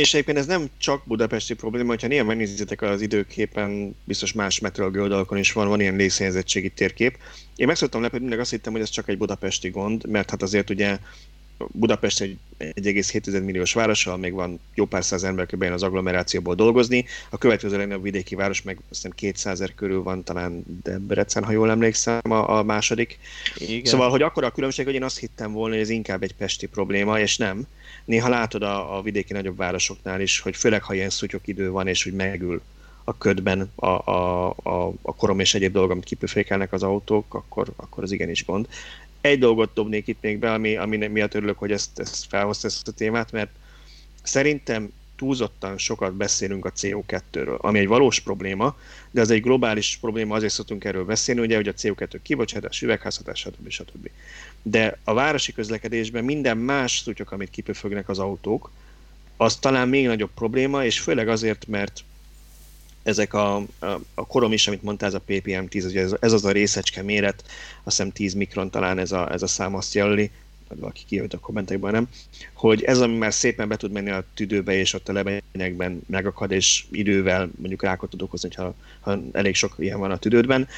[0.00, 5.04] és egyébként ez nem csak budapesti probléma, hogyha néha megnézitek az időképen, biztos más meteorológiai
[5.04, 7.16] oldalakon is van, van ilyen légszennyezettségi térkép.
[7.56, 10.42] Én meg szoktam lepődni, mindig azt hittem, hogy ez csak egy budapesti gond, mert hát
[10.42, 10.98] azért ugye
[11.72, 15.62] Budapest egy 1,7 milliós város, ahol még van jó pár száz ember kb.
[15.62, 17.04] az agglomerációból dolgozni.
[17.30, 21.52] A következő legnagyobb vidéki város meg azt hiszem 200 ezer körül van, talán Debrecen, ha
[21.52, 23.18] jól emlékszem, a, a második.
[23.56, 23.84] Igen.
[23.84, 26.66] Szóval, hogy akkor a különbség, hogy én azt hittem volna, hogy ez inkább egy pesti
[26.66, 27.66] probléma, és nem.
[28.04, 31.86] Néha látod a, a vidéki nagyobb városoknál is, hogy főleg, ha ilyen szutyok idő van,
[31.86, 32.62] és hogy megül
[33.04, 37.72] a ködben a, a, a, a korom és egyéb dolgok, amit kipőfékelnek az autók, akkor,
[37.76, 38.68] akkor az igenis gond.
[39.20, 42.88] Egy dolgot dobnék itt még be, ami, ami miatt örülök, hogy ezt, ezt felhozta ezt
[42.88, 43.50] a témát, mert
[44.22, 48.76] szerintem túlzottan sokat beszélünk a CO2-ről, ami egy valós probléma,
[49.10, 53.38] de az egy globális probléma, azért szoktunk erről beszélni, ugye, hogy a CO2 kibocsátás, üvegházhatás,
[53.38, 53.68] stb.
[53.68, 54.10] stb.
[54.62, 58.70] De a városi közlekedésben minden más szutyok, amit kipöfögnek az autók,
[59.36, 62.04] az talán még nagyobb probléma, és főleg azért, mert
[63.02, 63.66] ezek a, a,
[64.14, 67.44] a korom is, amit mondtál, ez a ppm10, ez, ez az a részecske méret,
[67.82, 70.30] azt hiszem 10 mikron talán ez a, ez a szám azt jelöli,
[70.70, 72.08] vagy valaki kijött a kommentekben, nem,
[72.52, 76.50] hogy ez, ami már szépen be tud menni a tüdőbe, és ott a lebegekben megakad,
[76.50, 80.68] és idővel mondjuk rákot tud okozni, ha, ha elég sok ilyen van a tüdődben,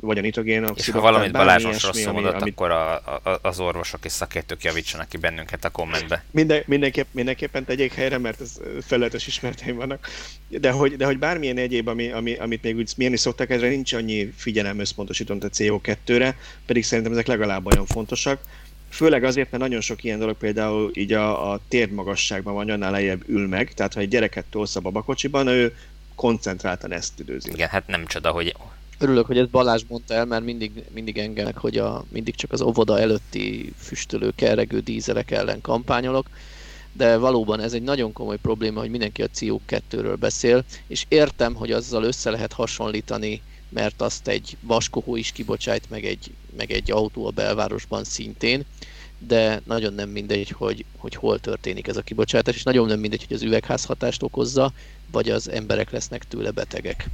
[0.00, 0.70] vagy a nitrogén.
[0.74, 5.08] És ha valamit Balázs rosszul mondott, ami, akkor a, a, az orvosok és szakértők javítsanak
[5.08, 6.24] ki bennünket a kommentbe.
[6.30, 10.08] Minden, mindenképp, mindenképpen tegyék helyre, mert ez felületes ismerteim vannak.
[10.48, 13.92] De hogy, de hogy bármilyen egyéb, ami, ami, amit még úgy mérni szoktak, ezre nincs
[13.92, 18.40] annyi figyelem összpontosított a CO2-re, pedig szerintem ezek legalább olyan fontosak.
[18.90, 23.22] Főleg azért, mert nagyon sok ilyen dolog például így a, a térmagasságban vagy annál lejjebb
[23.28, 25.76] ül meg, tehát ha egy gyereket tolsz a babakocsiban, ő
[26.14, 27.50] koncentráltan ezt tüdőzi.
[27.50, 28.54] Igen, hát nem csoda, hogy
[29.02, 32.60] Örülök, hogy ezt Balázs mondta el, mert mindig, mindig engenek, hogy a, mindig csak az
[32.60, 36.26] óvoda előtti füstölő, kerregő dízelek ellen kampányolok,
[36.92, 41.72] de valóban ez egy nagyon komoly probléma, hogy mindenki a CO2-ről beszél, és értem, hogy
[41.72, 47.26] azzal össze lehet hasonlítani, mert azt egy vaskohó is kibocsájt, meg egy, meg egy autó
[47.26, 48.64] a belvárosban szintén,
[49.18, 53.24] de nagyon nem mindegy, hogy, hogy hol történik ez a kibocsátás, és nagyon nem mindegy,
[53.26, 54.72] hogy az üvegházhatást okozza,
[55.10, 57.06] vagy az emberek lesznek tőle betegek.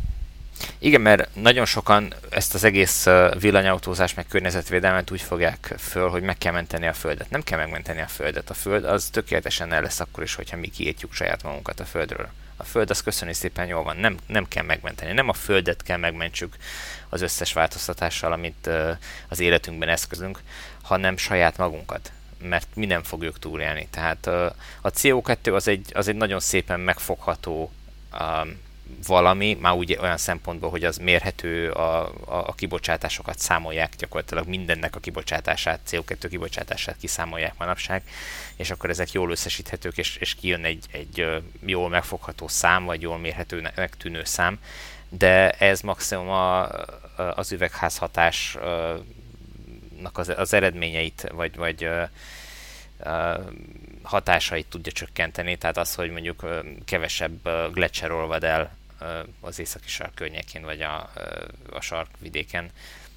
[0.79, 3.07] Igen, mert nagyon sokan ezt az egész
[3.41, 7.31] villanyautózás meg környezetvédelmet úgy fogják föl, hogy meg kell menteni a Földet.
[7.31, 8.51] Nem kell megmenteni a Földet.
[8.51, 12.29] A Föld az tökéletesen el lesz akkor is, hogyha mi kiértjük saját magunkat a Földről.
[12.57, 15.13] A Föld az köszöni szépen jól van, nem, nem kell megmenteni.
[15.13, 16.57] Nem a Földet kell megmentsük
[17.09, 18.71] az összes változtatással, amit
[19.29, 20.41] az életünkben eszközünk,
[20.83, 23.89] hanem saját magunkat mert mi nem fogjuk túlélni.
[23.91, 24.27] Tehát
[24.81, 27.73] a CO2 az egy, az egy nagyon szépen megfogható
[29.07, 34.97] valami, már úgy olyan szempontból, hogy az mérhető, a, a, a kibocsátásokat számolják, gyakorlatilag mindennek
[34.97, 38.03] a kibocsátását, CO2 kibocsátását kiszámolják manapság,
[38.57, 43.18] és akkor ezek jól összesíthetők, és, és kijön egy, egy jól megfogható szám, vagy jól
[43.18, 44.59] mérhetőnek tűnő szám,
[45.09, 46.68] de ez maximum a,
[47.34, 48.99] az üvegházhatásnak
[50.12, 51.88] az, az eredményeit, vagy, vagy
[54.03, 56.47] hatásait tudja csökkenteni, tehát az, hogy mondjuk
[56.84, 58.76] kevesebb gletszer olvad el
[59.40, 61.11] az északi sark környékén, vagy a,
[61.70, 62.70] a sarkvidéken,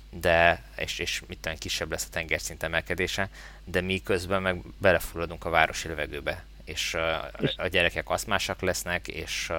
[0.10, 3.30] de, és, és mit tudom, kisebb lesz a tengerszint emelkedése,
[3.64, 6.94] de mi közben meg belefulladunk a városi levegőbe, és
[7.58, 9.50] a gyerekek aszmásak lesznek, és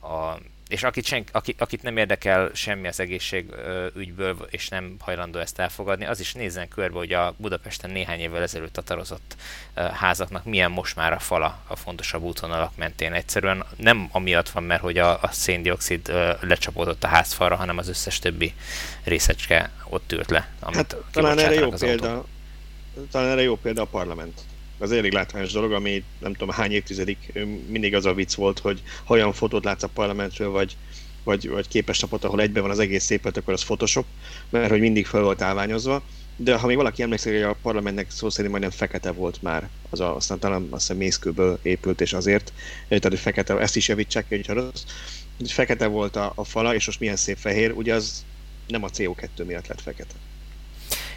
[0.00, 0.38] a
[0.70, 6.06] és akit, sen, akit, akit nem érdekel semmi az egészségügyből, és nem hajlandó ezt elfogadni,
[6.06, 9.36] az is nézzen körbe, hogy a Budapesten néhány évvel ezelőtt tatarozott
[9.74, 13.12] házaknak milyen most már a fala a fontosabb útvonalak mentén.
[13.12, 18.18] Egyszerűen nem amiatt van, mert hogy a, a széndiokszid lecsapódott a házfalra, hanem az összes
[18.18, 18.54] többi
[19.04, 20.48] részecske ott ült le.
[20.60, 22.24] Amit hát, talán erre jó példa,
[23.10, 24.40] talán erre jó példa a parlament
[24.80, 27.32] az elég látványos dolog, ami nem tudom hány évtizedik
[27.68, 30.76] mindig az a vicc volt, hogy ha olyan fotót látsz a parlamentről, vagy,
[31.24, 34.06] vagy, vagy képes napot, ahol egyben van az egész szépet, akkor az Photoshop,
[34.50, 36.02] mert hogy mindig fel volt állványozva.
[36.36, 40.00] De ha még valaki emlékszik, hogy a parlamentnek szó szerint majdnem fekete volt már, az
[40.00, 42.52] a, aztán talán azt hiszem mészkőből épült, és azért,
[42.88, 44.84] tehát hogy fekete, ezt is javítsák hogy rossz.
[45.38, 48.24] Hogy fekete volt a, a fala, és most milyen szép fehér, ugye az
[48.66, 50.14] nem a CO2 miatt lett fekete.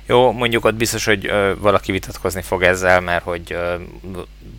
[0.05, 3.75] Jó, mondjuk ott biztos, hogy ö, valaki vitatkozni fog ezzel, mert hogy ö,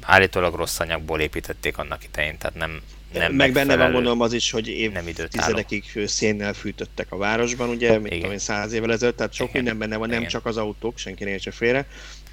[0.01, 2.81] állítólag rossz anyagból építették annak idején, tehát nem,
[3.13, 7.69] nem Meg benne van gondolom az is, hogy év nem tizedekig szénnel fűtöttek a városban,
[7.69, 9.63] ugye, mint tudom száz évvel ezelőtt, tehát sok Igen.
[9.63, 10.31] minden benne van, nem Igen.
[10.31, 11.87] csak az autók, senki ne félre,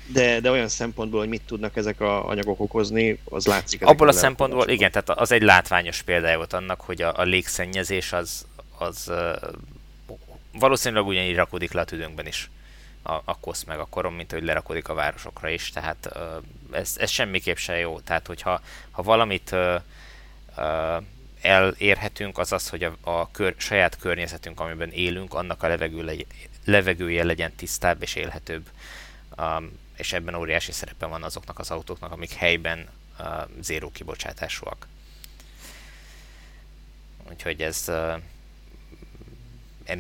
[0.08, 3.86] de, de olyan szempontból, hogy mit tudnak ezek a anyagok okozni, az látszik.
[3.86, 8.14] Abból a szempontból, igen, tehát az egy látványos példája volt annak, hogy a, a légszennyezés
[8.14, 8.46] az,
[8.78, 9.12] az
[10.60, 12.50] valószínűleg ugyanígy rakódik le a tüdőnkben is
[13.04, 16.10] a, a kosz meg a korom, mint hogy lerakodik a városokra is, tehát
[16.72, 18.00] ez, ez semmiképp se jó.
[18.00, 19.56] Tehát, hogyha ha valamit
[21.42, 26.26] elérhetünk, az az, hogy a, a kör, saját környezetünk, amiben élünk, annak a levegő legy,
[26.66, 28.70] levegője legyen tisztább és élhetőbb.
[29.38, 32.90] Um, és ebben óriási szerepe van azoknak az autóknak, amik helyben
[33.20, 33.26] uh,
[33.60, 34.88] zéró kibocsátásúak.
[37.30, 38.22] Úgyhogy ez uh,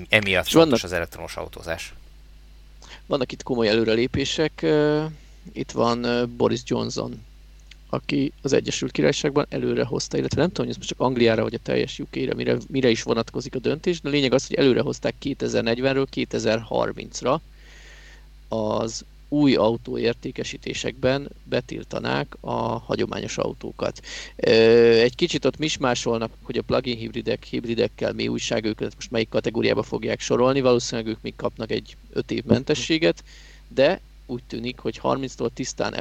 [0.09, 1.93] emiatt fontos az elektromos autózás.
[3.11, 4.65] Vannak itt komoly előrelépések.
[5.53, 6.05] Itt van
[6.37, 7.21] Boris Johnson,
[7.89, 11.53] aki az Egyesült Királyságban előre hozta, illetve nem tudom, hogy ez most csak Angliára vagy
[11.53, 14.81] a teljes UK-re, mire, mire is vonatkozik a döntés, de a lényeg az, hogy előre
[14.81, 17.39] hozták 2040-ről 2030-ra
[18.47, 23.99] az új autóértékesítésekben betiltanák a hagyományos autókat.
[24.35, 29.83] Egy kicsit ott mismásolnak, hogy a plug-in hibridek, hibridekkel mi újság őket most melyik kategóriába
[29.83, 33.23] fogják sorolni, valószínűleg ők még kapnak egy 5 év mentességet,
[33.67, 35.95] de úgy tűnik, hogy 30-tól tisztán,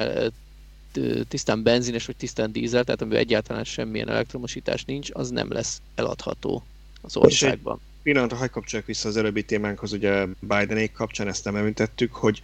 [1.27, 6.63] tisztán benzines vagy tisztán dízel, tehát amiben egyáltalán semmilyen elektromosítás nincs, az nem lesz eladható
[7.01, 7.79] az országban.
[8.03, 12.41] Pillanatra hagyj kapcsoljuk vissza az előbbi témánkhoz, ugye Bidenék kapcsán ezt nem említettük, hogy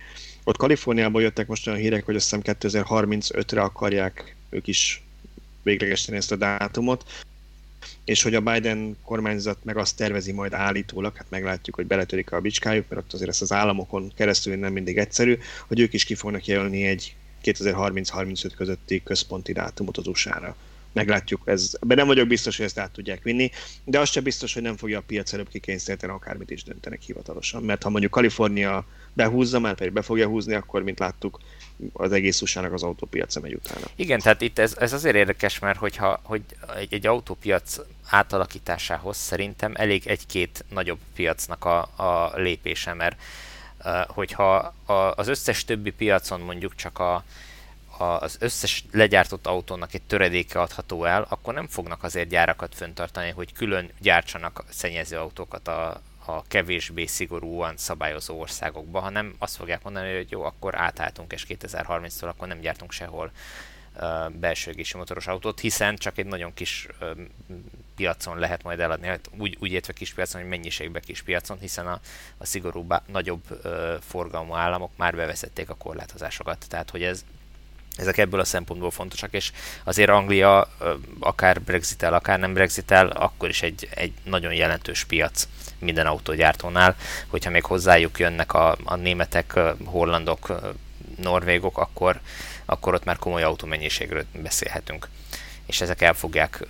[0.48, 5.04] ott Kaliforniából jöttek most olyan hírek, hogy azt hiszem 2035-re akarják ők is
[5.64, 7.04] véglegesíteni ezt a dátumot,
[8.06, 12.41] és hogy a Biden kormányzat meg azt tervezi majd állítólag, hát meglátjuk, hogy beletörik a
[12.41, 15.38] bicskájuk, mert ott azért ezt az államokon keresztül nem mindig egyszerű,
[15.68, 20.56] hogy ők is ki fognak jelölni egy 2030-35 közötti központi dátumot az USA-ra
[20.98, 21.41] meglátjuk.
[21.45, 23.52] Ez, ebben nem vagyok biztos, hogy ezt át tudják vinni,
[23.84, 27.64] de az sem biztos, hogy nem fogja a piac előbb kikényszeríteni, akármit is döntenek hivatalosan.
[27.64, 31.39] Mert ha mondjuk Kalifornia behúzza, már pedig be fogja húzni, akkor, mint láttuk,
[31.93, 33.86] az egész usa az autópiaca megy utána.
[33.95, 36.41] Igen, tehát itt ez, ez azért érdekes, mert hogyha hogy
[36.78, 37.80] egy, egy autópiac
[38.10, 43.22] átalakításához szerintem elég egy-két nagyobb piacnak a, a lépése, mert
[44.08, 44.74] hogyha
[45.16, 47.24] az összes többi piacon mondjuk csak a,
[48.00, 53.54] az összes legyártott autónak egy töredéke adható el, akkor nem fognak azért gyárakat föntartani, hogy
[53.54, 60.32] külön gyártsanak szennyező autókat a, a kevésbé szigorúan szabályozó országokba, hanem azt fogják mondani, hogy
[60.32, 63.32] jó, akkor átálltunk, és 2030-tól akkor nem gyártunk sehol
[63.95, 66.88] uh, belső égési motoros autót, hiszen csak egy nagyon kis
[67.95, 71.88] piacon lehet majd eladni, hát úgy, úgy értve kis piacon, hogy mennyiségben kis piacon, hiszen
[71.88, 72.00] a,
[72.38, 73.43] a szigorú, nagyobb
[74.02, 76.66] forgalmú államok már bevezették a korlátozásokat.
[76.70, 77.26] Tehát, hogy ez
[77.98, 79.52] ezek ebből a szempontból fontosak, és
[79.84, 80.70] azért Anglia
[81.20, 85.48] akár Brexitel, akár nem Brexitel, akkor is egy, egy nagyon jelentős piac
[85.80, 86.95] minden autógyártónál,
[87.28, 90.60] hogyha még hozzájuk jönnek a, a németek, hollandok,
[91.18, 92.20] norvégok, akkor,
[92.66, 95.10] akkor ott már komoly autómennyiségről beszélhetünk.
[95.66, 96.68] És ezek el fogják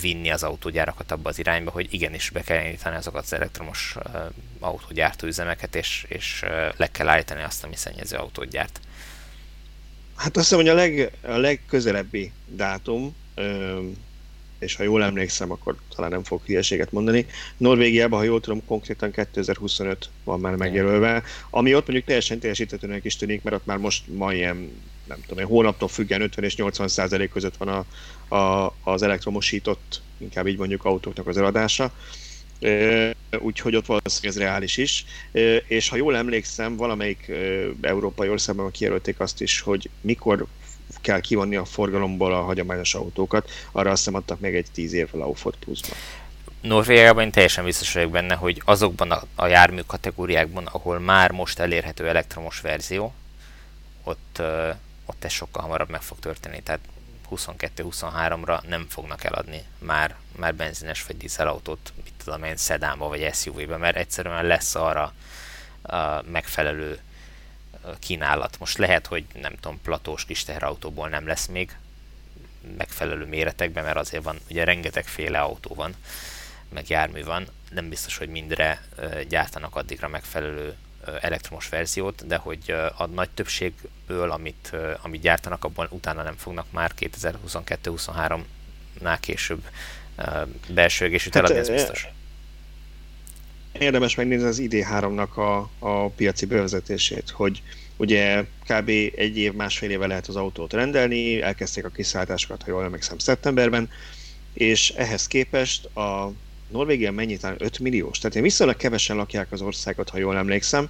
[0.00, 3.96] vinni az autógyárakat abba az irányba, hogy igenis be kell indítani azokat az elektromos
[4.60, 6.44] autógyártó üzemeket, és, és
[6.76, 8.80] le kell állítani azt, ami szennyező autót gyárt.
[10.22, 13.14] Hát azt hiszem, hogy a, leg, a legközelebbi dátum,
[14.58, 17.26] és ha jól emlékszem, akkor talán nem fog hülyeséget mondani.
[17.56, 23.16] Norvégiában, ha jól tudom, konkrétan 2025 van már megjelölve, ami ott mondjuk teljesen teljesítetőnek is
[23.16, 24.70] tűnik, mert ott már most ma ilyen,
[25.04, 27.68] nem tudom, hónaptól függen 50 és 80 százalék között van
[28.28, 31.92] a, a, az elektromosított, inkább így mondjuk autóknak az eladása
[33.38, 35.04] úgyhogy ott valószínűleg ez reális is.
[35.66, 37.32] És ha jól emlékszem, valamelyik
[37.80, 40.46] európai országban kijelölték azt is, hogy mikor
[41.00, 45.20] kell kivonni a forgalomból a hagyományos autókat, arra azt hiszem adtak még egy 10 évvel
[45.20, 45.96] a Ford Plus-ban.
[46.60, 51.58] Norvégiában én teljesen biztos vagyok benne, hogy azokban a, a jármű kategóriákban, ahol már most
[51.58, 53.14] elérhető elektromos verzió,
[54.04, 54.42] ott,
[55.06, 56.62] ott ez sokkal hamarabb meg fog történni.
[56.62, 56.80] Tehát
[57.36, 63.76] 22-23-ra nem fognak eladni már, már benzines vagy dízelautót, mit tudom én, szedánba vagy SUV-be,
[63.76, 65.12] mert egyszerűen lesz arra
[65.82, 67.00] a megfelelő
[67.98, 68.58] kínálat.
[68.58, 71.76] Most lehet, hogy nem tudom, platós kis teherautóból nem lesz még
[72.76, 75.94] megfelelő méretekben, mert azért van, ugye rengeteg féle autó van,
[76.68, 78.82] meg jármű van, nem biztos, hogy mindre
[79.28, 80.76] gyártanak addigra megfelelő
[81.20, 84.72] elektromos verziót, de hogy a nagy többségből, amit,
[85.02, 89.62] amit gyártanak, abban utána nem fognak már 2022-23-nál később
[90.68, 92.06] belső égésűt eladni, ez biztos.
[93.72, 97.62] Érdemes megnézni az ID3-nak a, a piaci bevezetését, hogy
[97.96, 98.88] ugye kb.
[99.16, 103.90] egy év, másfél éve lehet az autót rendelni, elkezdték a kiszállításokat, ha jól emlékszem, szeptemberben,
[104.52, 106.32] és ehhez képest a
[106.72, 108.18] Norvégia mennyit 5 milliós?
[108.18, 110.88] Tehát én viszonylag kevesen lakják az országot, ha jól emlékszem.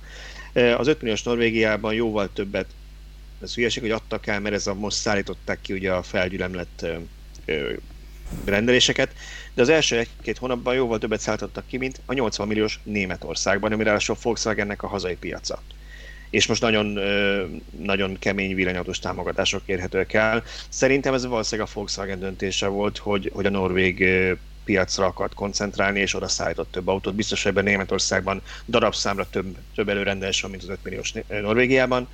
[0.52, 2.66] Az 5 milliós Norvégiában jóval többet,
[3.42, 6.86] ez hülyeség, hogy adtak el, mert ez a most szállították ki ugye a felgyülemlett
[8.44, 9.12] rendeléseket,
[9.54, 13.92] de az első egy-két hónapban jóval többet szállítottak ki, mint a 80 milliós Németországban, amire
[13.92, 15.62] a Volkswagennek a hazai piaca
[16.32, 16.98] és most nagyon,
[17.78, 20.42] nagyon kemény villanyautós támogatások érhetőek el.
[20.68, 24.06] Szerintem ez valószínűleg a Volkswagen döntése volt, hogy, hogy a norvég
[24.64, 27.14] piacra akart koncentrálni, és oda szállított több autót.
[27.14, 32.08] Biztos, ebben Németországban darabszámra több, több előrendelés van, mint az 5 milliós Norvégiában.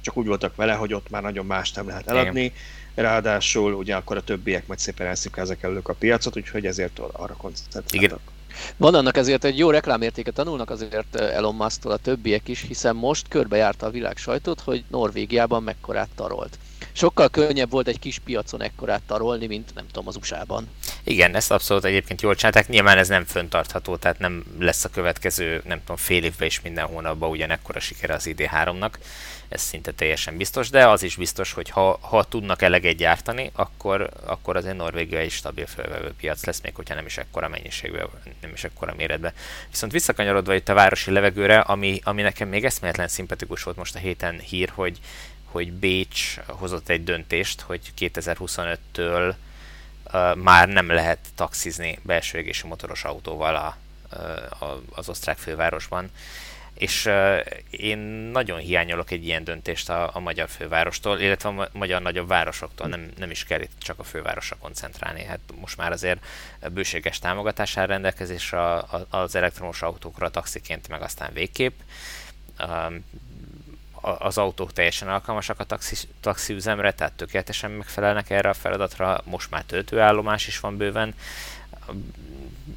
[0.00, 2.40] Csak úgy voltak vele, hogy ott már nagyon más nem lehet eladni.
[2.40, 2.56] Igen.
[2.94, 7.94] Ráadásul ugye akkor a többiek majd szépen elszipkázzák elők a piacot, úgyhogy ezért arra koncentráltak.
[7.94, 8.18] Igen.
[8.76, 13.28] Van annak ezért egy jó reklámértéke, tanulnak azért Elon musk a többiek is, hiszen most
[13.28, 16.58] körbejárta a világ sajtót, hogy Norvégiában mekkorát tarolt
[17.00, 20.68] sokkal könnyebb volt egy kis piacon ekkorát tarolni, mint nem tudom, az USA-ban.
[21.04, 22.68] Igen, ezt abszolút egyébként jól csinálták.
[22.68, 26.86] Nyilván ez nem föntartható, tehát nem lesz a következő, nem tudom, fél évben is minden
[26.86, 28.90] hónapban ugyanekkora sikere az ID3-nak.
[29.48, 34.10] Ez szinte teljesen biztos, de az is biztos, hogy ha, ha tudnak eleget gyártani, akkor,
[34.26, 38.06] akkor azért Norvégia egy stabil felvevő piac lesz, még hogyha nem is ekkora mennyiségben,
[38.40, 39.32] nem is ekkora méretben.
[39.70, 43.98] Viszont visszakanyarodva itt a városi levegőre, ami, ami nekem még eszméletlen szimpatikus volt most a
[43.98, 44.98] héten hír, hogy
[45.50, 49.34] hogy Bécs hozott egy döntést, hogy 2025-től
[50.34, 53.76] már nem lehet taxizni belső égési motoros autóval a,
[54.64, 56.10] a, az osztrák fővárosban
[56.80, 57.38] és uh,
[57.70, 57.98] én
[58.32, 63.10] nagyon hiányolok egy ilyen döntést a, a magyar fővárostól, illetve a magyar nagyobb városoktól, nem,
[63.18, 65.24] nem is kell itt csak a fővárosra koncentrálni.
[65.24, 66.24] Hát most már azért
[66.72, 71.78] bőséges támogatás áll rendelkezésre az elektromos autókra taxiként, meg aztán végképp.
[72.58, 73.04] Um,
[74.00, 79.50] az autók teljesen alkalmasak a taxi, taxi üzemre, tehát tökéletesen megfelelnek erre a feladatra, most
[79.50, 81.14] már töltőállomás is van bőven,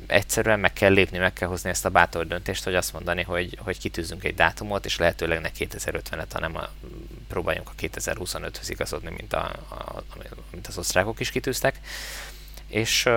[0.07, 3.57] egyszerűen meg kell lépni, meg kell hozni ezt a bátor döntést, hogy azt mondani, hogy,
[3.61, 6.69] hogy kitűzünk egy dátumot, és lehetőleg ne 2050-et, hanem a,
[7.27, 10.03] próbáljunk a 2025-höz igazodni, mint, a, a,
[10.51, 11.79] mint az osztrákok is kitűztek,
[12.67, 13.09] és,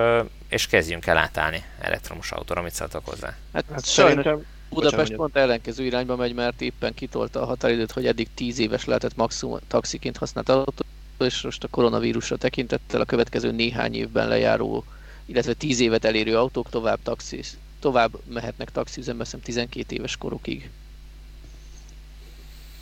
[0.49, 3.35] és kezdjünk el átállni elektromos autóra, mit szóltok hozzá?
[3.53, 4.25] Hát, hát sajnos
[4.69, 9.15] Budapest pont ellenkező irányba megy, mert éppen kitolta a határidőt, hogy eddig 10 éves lehetett
[9.15, 10.83] maximum taxiként használt autó,
[11.19, 14.85] és most a koronavírusra tekintettel a következő néhány évben lejáró
[15.27, 17.49] illetve 10 évet elérő autók tovább, taxis,
[17.79, 20.69] tovább mehetnek taxiüzembe, hiszem 12 éves korukig.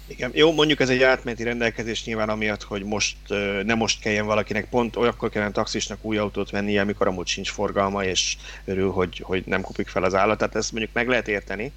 [0.07, 3.17] Igen, jó, mondjuk ez egy átmeneti rendelkezés nyilván amiatt, hogy most
[3.63, 8.03] nem most kelljen valakinek pont olyankor kellene taxisnak új autót vennie, amikor amúgy sincs forgalma,
[8.03, 10.37] és örül, hogy, hogy nem kupik fel az állat.
[10.37, 11.71] Tehát ezt mondjuk meg lehet érteni.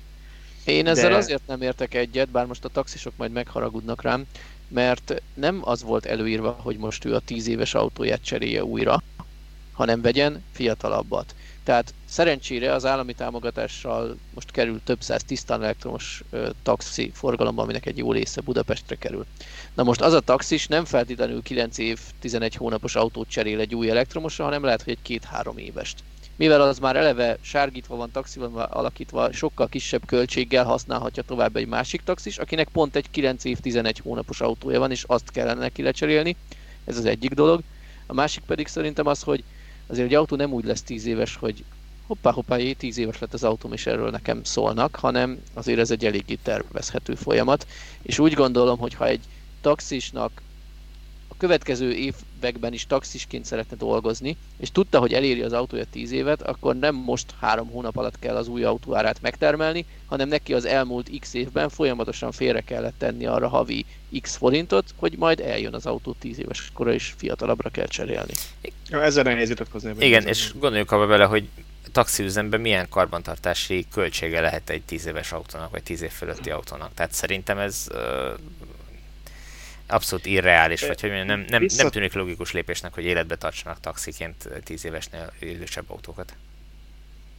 [0.65, 1.17] Én ezzel de...
[1.17, 4.27] azért nem értek egyet, bár most a taxisok majd megharagudnak rám,
[4.69, 9.03] mert nem az volt előírva, hogy most ő a 10 éves autóját cserélje újra,
[9.73, 11.35] hanem vegyen fiatalabbat.
[11.69, 17.87] Tehát szerencsére az állami támogatással most kerül több száz tisztán elektromos ö, taxi forgalomban, aminek
[17.87, 19.27] egy jó része Budapestre kerül.
[19.75, 23.91] Na most az a taxis nem feltétlenül 9 év, 11 hónapos autót cserél egy új
[23.91, 25.99] elektromosra, hanem lehet, hogy egy 2-3 évest.
[26.37, 32.03] Mivel az már eleve sárgítva van, taxiban alakítva, sokkal kisebb költséggel használhatja tovább egy másik
[32.03, 36.37] taxis, akinek pont egy 9 év, 11 hónapos autója van, és azt kellene neki lecserélni.
[36.85, 37.61] Ez az egyik dolog.
[38.07, 39.45] A másik pedig szerintem az, hogy
[39.89, 41.65] azért egy autó nem úgy lesz 10 éves, hogy
[42.07, 46.05] hoppá, hoppá, 10 éves lett az autóm, és erről nekem szólnak, hanem azért ez egy
[46.05, 47.67] eléggé tervezhető folyamat.
[48.03, 49.21] És úgy gondolom, hogy ha egy
[49.61, 50.43] taxisnak
[51.39, 56.77] következő években is taxisként szeretne dolgozni, és tudta, hogy eléri az autója 10 évet, akkor
[56.77, 61.11] nem most három hónap alatt kell az új autó árát megtermelni, hanem neki az elmúlt
[61.21, 63.85] x évben folyamatosan félre kellett tenni arra havi
[64.21, 68.33] x forintot, hogy majd eljön az autó 10 éves kora, és fiatalabbra kell cserélni.
[68.89, 69.95] Ja, ezzel nehéz jutatkozni.
[69.99, 71.49] Igen, és gondoljuk abba bele, hogy
[71.93, 76.95] taxiüzemben milyen karbantartási költsége lehet egy 10 éves autónak, vagy 10 év fölötti autónak.
[76.95, 77.99] Tehát szerintem ez uh,
[79.89, 84.85] abszolút irreális, vagy hogy nem, nem, nem tűnik logikus lépésnek, hogy életbe tartsanak taxiként 10
[84.85, 86.35] évesnél idősebb autókat.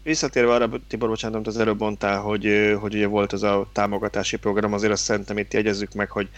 [0.04, 4.38] Visszatérve arra, Tibor, bocsánat, amit az előbb mondtál, hogy, hogy ugye volt az a támogatási
[4.38, 6.30] program, azért azt szerintem itt jegyezzük meg, hogy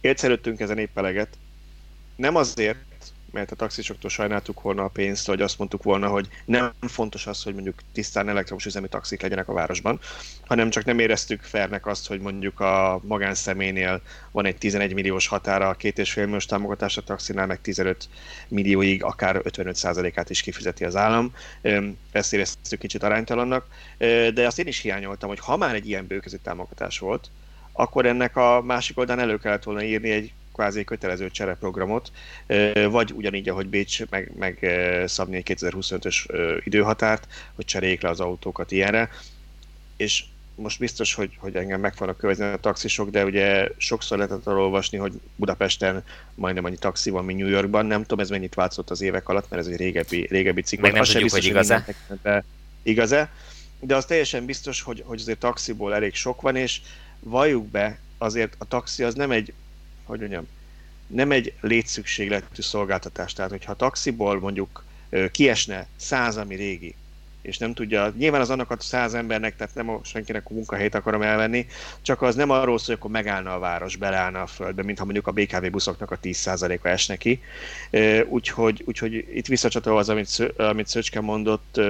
[0.00, 1.28] élszerültünk ezen épp eleget.
[2.16, 2.78] Nem azért,
[3.32, 7.42] mert a taxisoktól sajnáltuk volna a pénzt, vagy azt mondtuk volna, hogy nem fontos az,
[7.42, 10.00] hogy mondjuk tisztán elektromos üzemi taxik legyenek a városban,
[10.46, 15.68] hanem csak nem éreztük fernek azt, hogy mondjuk a magánszemélynél van egy 11 milliós határa,
[15.68, 18.08] a két és fél milliós támogatás a taxinál, meg 15
[18.48, 21.34] millióig akár 55%-át is kifizeti az állam.
[22.12, 23.66] Ezt éreztük kicsit aránytalannak,
[24.34, 27.30] de azt én is hiányoltam, hogy ha már egy ilyen bőkezű támogatás volt,
[27.72, 32.12] akkor ennek a másik oldalán elő kellett volna írni egy kvázi kötelező csereprogramot,
[32.88, 34.66] vagy ugyanígy, ahogy Bécs meg, meg
[35.06, 36.16] szabni egy 2025-ös
[36.64, 39.10] időhatárt, hogy cseréljék le az autókat ilyenre,
[39.96, 44.46] és most biztos, hogy, hogy engem meg fognak követni a taxisok, de ugye sokszor lehetett
[44.46, 46.04] olvasni, hogy Budapesten
[46.34, 47.86] majdnem annyi taxi van, mint New Yorkban.
[47.86, 50.80] Nem tudom, ez mennyit változott az évek alatt, mert ez egy régebbi, régebbi cikk.
[50.80, 52.44] Meg nem tudjuk, biztos, hogy igaz-e.
[52.82, 53.30] Igaz-e,
[53.80, 56.80] de az teljesen biztos, hogy, hogy azért taxiból elég sok van, és
[57.20, 59.52] valljuk be, azért a taxi az nem egy
[60.08, 60.48] hogy mondjam,
[61.06, 63.32] nem egy létszükségletű szolgáltatás.
[63.32, 64.84] Tehát, hogyha a taxiból mondjuk
[65.30, 66.94] kiesne száz, ami régi,
[67.42, 70.94] és nem tudja, nyilván az annak a száz embernek, tehát nem a, senkinek a munkahelyét
[70.94, 71.66] akarom elvenni,
[72.02, 75.26] csak az nem arról szól, hogy akkor megállna a város, beleállna a földbe, mintha mondjuk
[75.26, 77.42] a BKV buszoknak a 10%-a esne ki.
[78.28, 81.80] Úgyhogy, úgyhogy itt visszacsatolva az, amit, amit Szöcske mondott,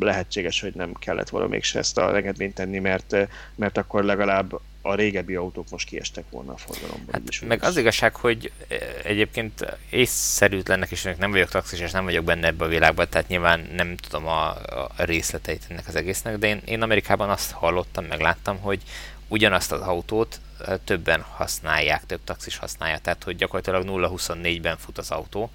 [0.00, 3.16] lehetséges, hogy nem kellett volna mégse ezt a engedményt tenni, mert,
[3.54, 7.08] mert akkor legalább a régebbi autók most kiestek volna a forgalomban.
[7.12, 12.04] Hát, is, meg az igazság, hogy e, egyébként észszerűtlennek is nem vagyok taxis, és nem
[12.04, 16.38] vagyok benne ebbe a világban, tehát nyilván nem tudom a, a részleteit ennek az egésznek,
[16.38, 18.82] de én, én Amerikában azt hallottam, meg láttam, hogy
[19.28, 25.10] ugyanazt az autót e, többen használják, több taxis használja, tehát hogy gyakorlatilag 0-24-ben fut az
[25.10, 25.50] autó,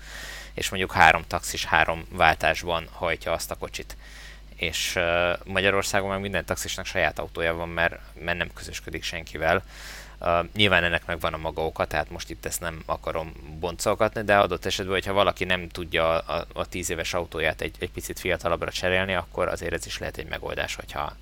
[0.53, 3.97] és mondjuk három taxis három váltásban hajtja azt a kocsit
[4.55, 5.03] és uh,
[5.45, 9.63] Magyarországon meg minden taxisnak saját autója van, mert, mert nem közösködik senkivel.
[10.19, 14.37] Uh, nyilván ennek megvan a maga oka, tehát most itt ezt nem akarom boncolgatni, de
[14.37, 18.71] adott esetben, hogyha valaki nem tudja a, a 10 éves autóját egy, egy picit fiatalabbra
[18.71, 21.15] cserélni, akkor azért ez is lehet egy megoldás, hogyha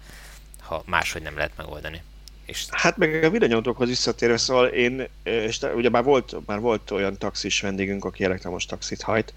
[0.63, 2.01] ha máshogy nem lehet megoldani.
[2.45, 2.65] És...
[2.69, 7.61] Hát meg a villanyautókhoz visszatérve, szóval én, és ugye már volt, már volt olyan taxis
[7.61, 9.33] vendégünk, aki elektromos taxit hajt,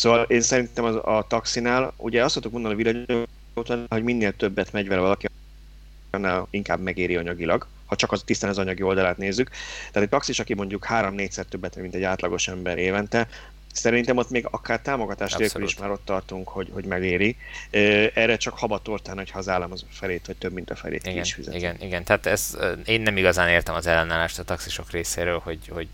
[0.00, 4.72] szóval én szerintem az, a taxinál, ugye azt tudok mondani a villanyautókhoz, hogy minél többet
[4.72, 5.26] megy vele valaki,
[6.10, 9.50] annál inkább megéri anyagilag, ha csak az tisztán az anyagi oldalát nézzük.
[9.78, 13.28] Tehát egy taxis, aki mondjuk 3-4-szer többet, mint egy átlagos ember évente,
[13.72, 17.36] Szerintem ott még akár támogatás nélkül is már ott tartunk, hogy, hogy megéri.
[17.70, 21.34] Erre csak habatortán, hogyha az állam az felét, vagy több, mint a felét igen, is
[21.34, 21.54] fizet.
[21.54, 22.04] Igen, igen.
[22.04, 25.88] Tehát ez, én nem igazán értem az ellenállást a taxisok részéről, hogy, hogy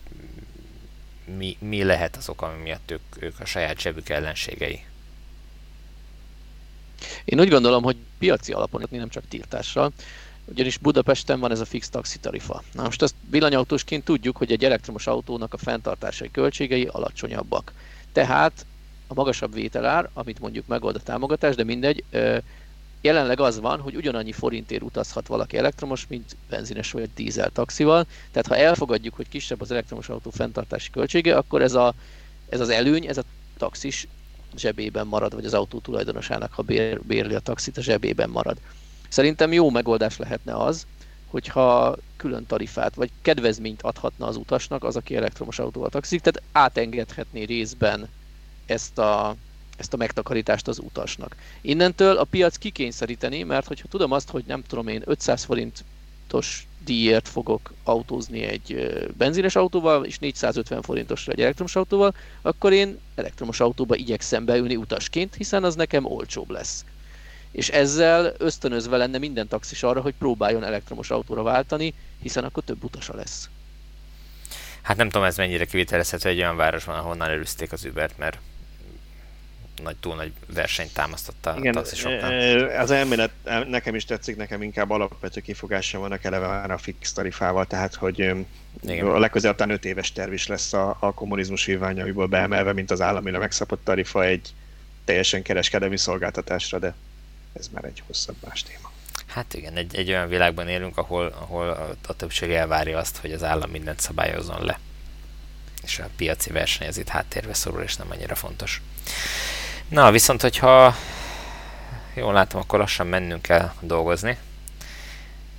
[1.37, 4.85] mi, mi lehet az oka, ami miatt ők, ők a saját zsebük ellenségei.
[7.25, 9.93] Én úgy gondolom, hogy piaci alapon, nem csak tiltással,
[10.45, 12.63] ugyanis Budapesten van ez a fix taxi tarifa.
[12.73, 17.73] Na most azt villanyautósként tudjuk, hogy egy elektromos autónak a fenntartásai költségei alacsonyabbak.
[18.13, 18.67] Tehát
[19.07, 22.05] a magasabb vételár, amit mondjuk megold a támogatás, de mindegy,
[23.07, 28.07] jelenleg az van, hogy ugyanannyi forintért utazhat valaki elektromos, mint benzines vagy dízel taxival.
[28.31, 31.95] Tehát ha elfogadjuk, hogy kisebb az elektromos autó fenntartási költsége, akkor ez, a,
[32.49, 33.23] ez az előny, ez a
[33.57, 34.09] taxis
[34.57, 38.57] zsebében marad, vagy az autó tulajdonosának, ha bér, bérli a taxit, a zsebében marad.
[39.09, 40.87] Szerintem jó megoldás lehetne az,
[41.27, 47.43] hogyha külön tarifát vagy kedvezményt adhatna az utasnak az, aki elektromos autóval taxik, tehát átengedhetné
[47.43, 48.09] részben
[48.67, 49.37] ezt a,
[49.77, 51.37] ezt a megtakarítást az utasnak.
[51.61, 57.29] Innentől a piac kikényszeríteni, mert hogyha tudom azt, hogy nem tudom én 500 forintos díjért
[57.29, 63.97] fogok autózni egy benzines autóval, és 450 forintosra egy elektromos autóval, akkor én elektromos autóba
[63.97, 66.85] igyekszem beülni utasként, hiszen az nekem olcsóbb lesz
[67.57, 72.85] és ezzel ösztönözve lenne minden taxis arra, hogy próbáljon elektromos autóra váltani, hiszen akkor több
[72.85, 73.49] utasa lesz.
[74.83, 78.39] Hát nem tudom, ez mennyire kivitelezhető egy olyan városban, ahonnan előzték az Ubert, mert
[79.83, 82.69] nagy, túl nagy versenyt támasztotta Igen, a taxisoknál.
[82.81, 83.31] Az elmélet
[83.69, 88.19] nekem is tetszik, nekem inkább alapvető kifogása vannak eleve már a fix tarifával, tehát hogy
[88.19, 89.07] Igen.
[89.07, 93.01] a legközelebb talán 5 éves terv is lesz a, a kommunizmus hívványaiból beemelve, mint az
[93.01, 94.55] államira megszabott tarifa egy
[95.05, 96.95] teljesen kereskedelmi szolgáltatásra, de
[97.53, 98.91] ez már egy hosszabb más téma.
[99.27, 103.33] Hát igen, egy, egy olyan világban élünk, ahol, ahol a, a többség elvárja azt, hogy
[103.33, 104.79] az állam mindent szabályozzon le.
[105.83, 108.83] És a piaci verseny ez itt háttérbe szorul, és nem annyira fontos.
[109.89, 110.97] Na, viszont hogyha
[112.15, 114.37] jól látom, akkor lassan mennünk kell dolgozni.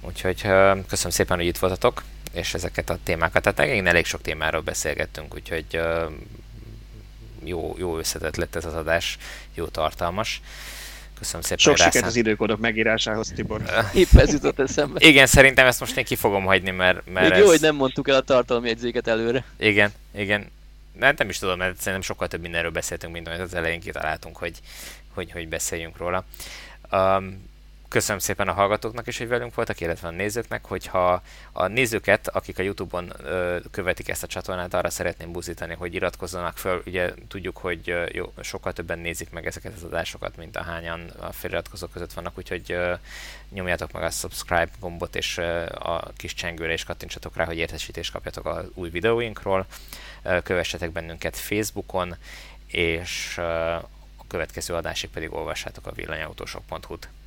[0.01, 0.41] Úgyhogy
[0.88, 2.03] köszönöm szépen, hogy itt voltatok,
[2.34, 5.82] és ezeket a témákat, tehát én elég sok témáról beszélgettünk, úgyhogy
[7.43, 9.17] jó, jó összetett lett ez az adás,
[9.53, 10.41] jó tartalmas.
[11.19, 11.57] Köszönöm szépen.
[11.57, 13.61] Sok sikert az időkódok megírásához, Tibor.
[13.93, 15.07] Épp ez jutott eszembe.
[15.07, 17.43] Igen, szerintem ezt most én ki fogom hagyni, mert, mert Még ez...
[17.43, 19.43] jó, hogy nem mondtuk el a tartalomjegyzéket előre.
[19.57, 20.51] Igen, igen.
[20.97, 24.37] De nem is tudom, mert szerintem sokkal több mindenről beszéltünk, mint amit az elején kitaláltunk,
[24.37, 24.59] hogy,
[25.13, 26.25] hogy, hogy beszéljünk róla.
[26.91, 27.46] Um,
[27.89, 31.21] Köszönöm szépen a hallgatóknak is, hogy velünk voltak, illetve a nézőknek, hogyha
[31.51, 36.57] a nézőket, akik a Youtube-on ö, követik ezt a csatornát, arra szeretném buzítani, hogy iratkozzanak
[36.57, 36.81] föl.
[36.85, 41.09] Ugye tudjuk, hogy ö, jó, sokkal többen nézik meg ezeket az adásokat, mint a hányan
[41.19, 42.93] a feliratkozók között vannak, úgyhogy ö,
[43.49, 48.11] nyomjátok meg a subscribe gombot, és ö, a kis csengőre is kattintsatok rá, hogy értesítést
[48.11, 49.65] kapjatok az új videóinkról.
[50.23, 52.15] Ö, kövessetek bennünket Facebookon,
[52.67, 53.43] és ö,
[54.17, 57.09] a következő adásig pedig olvassátok a villanyautósok.hu-t.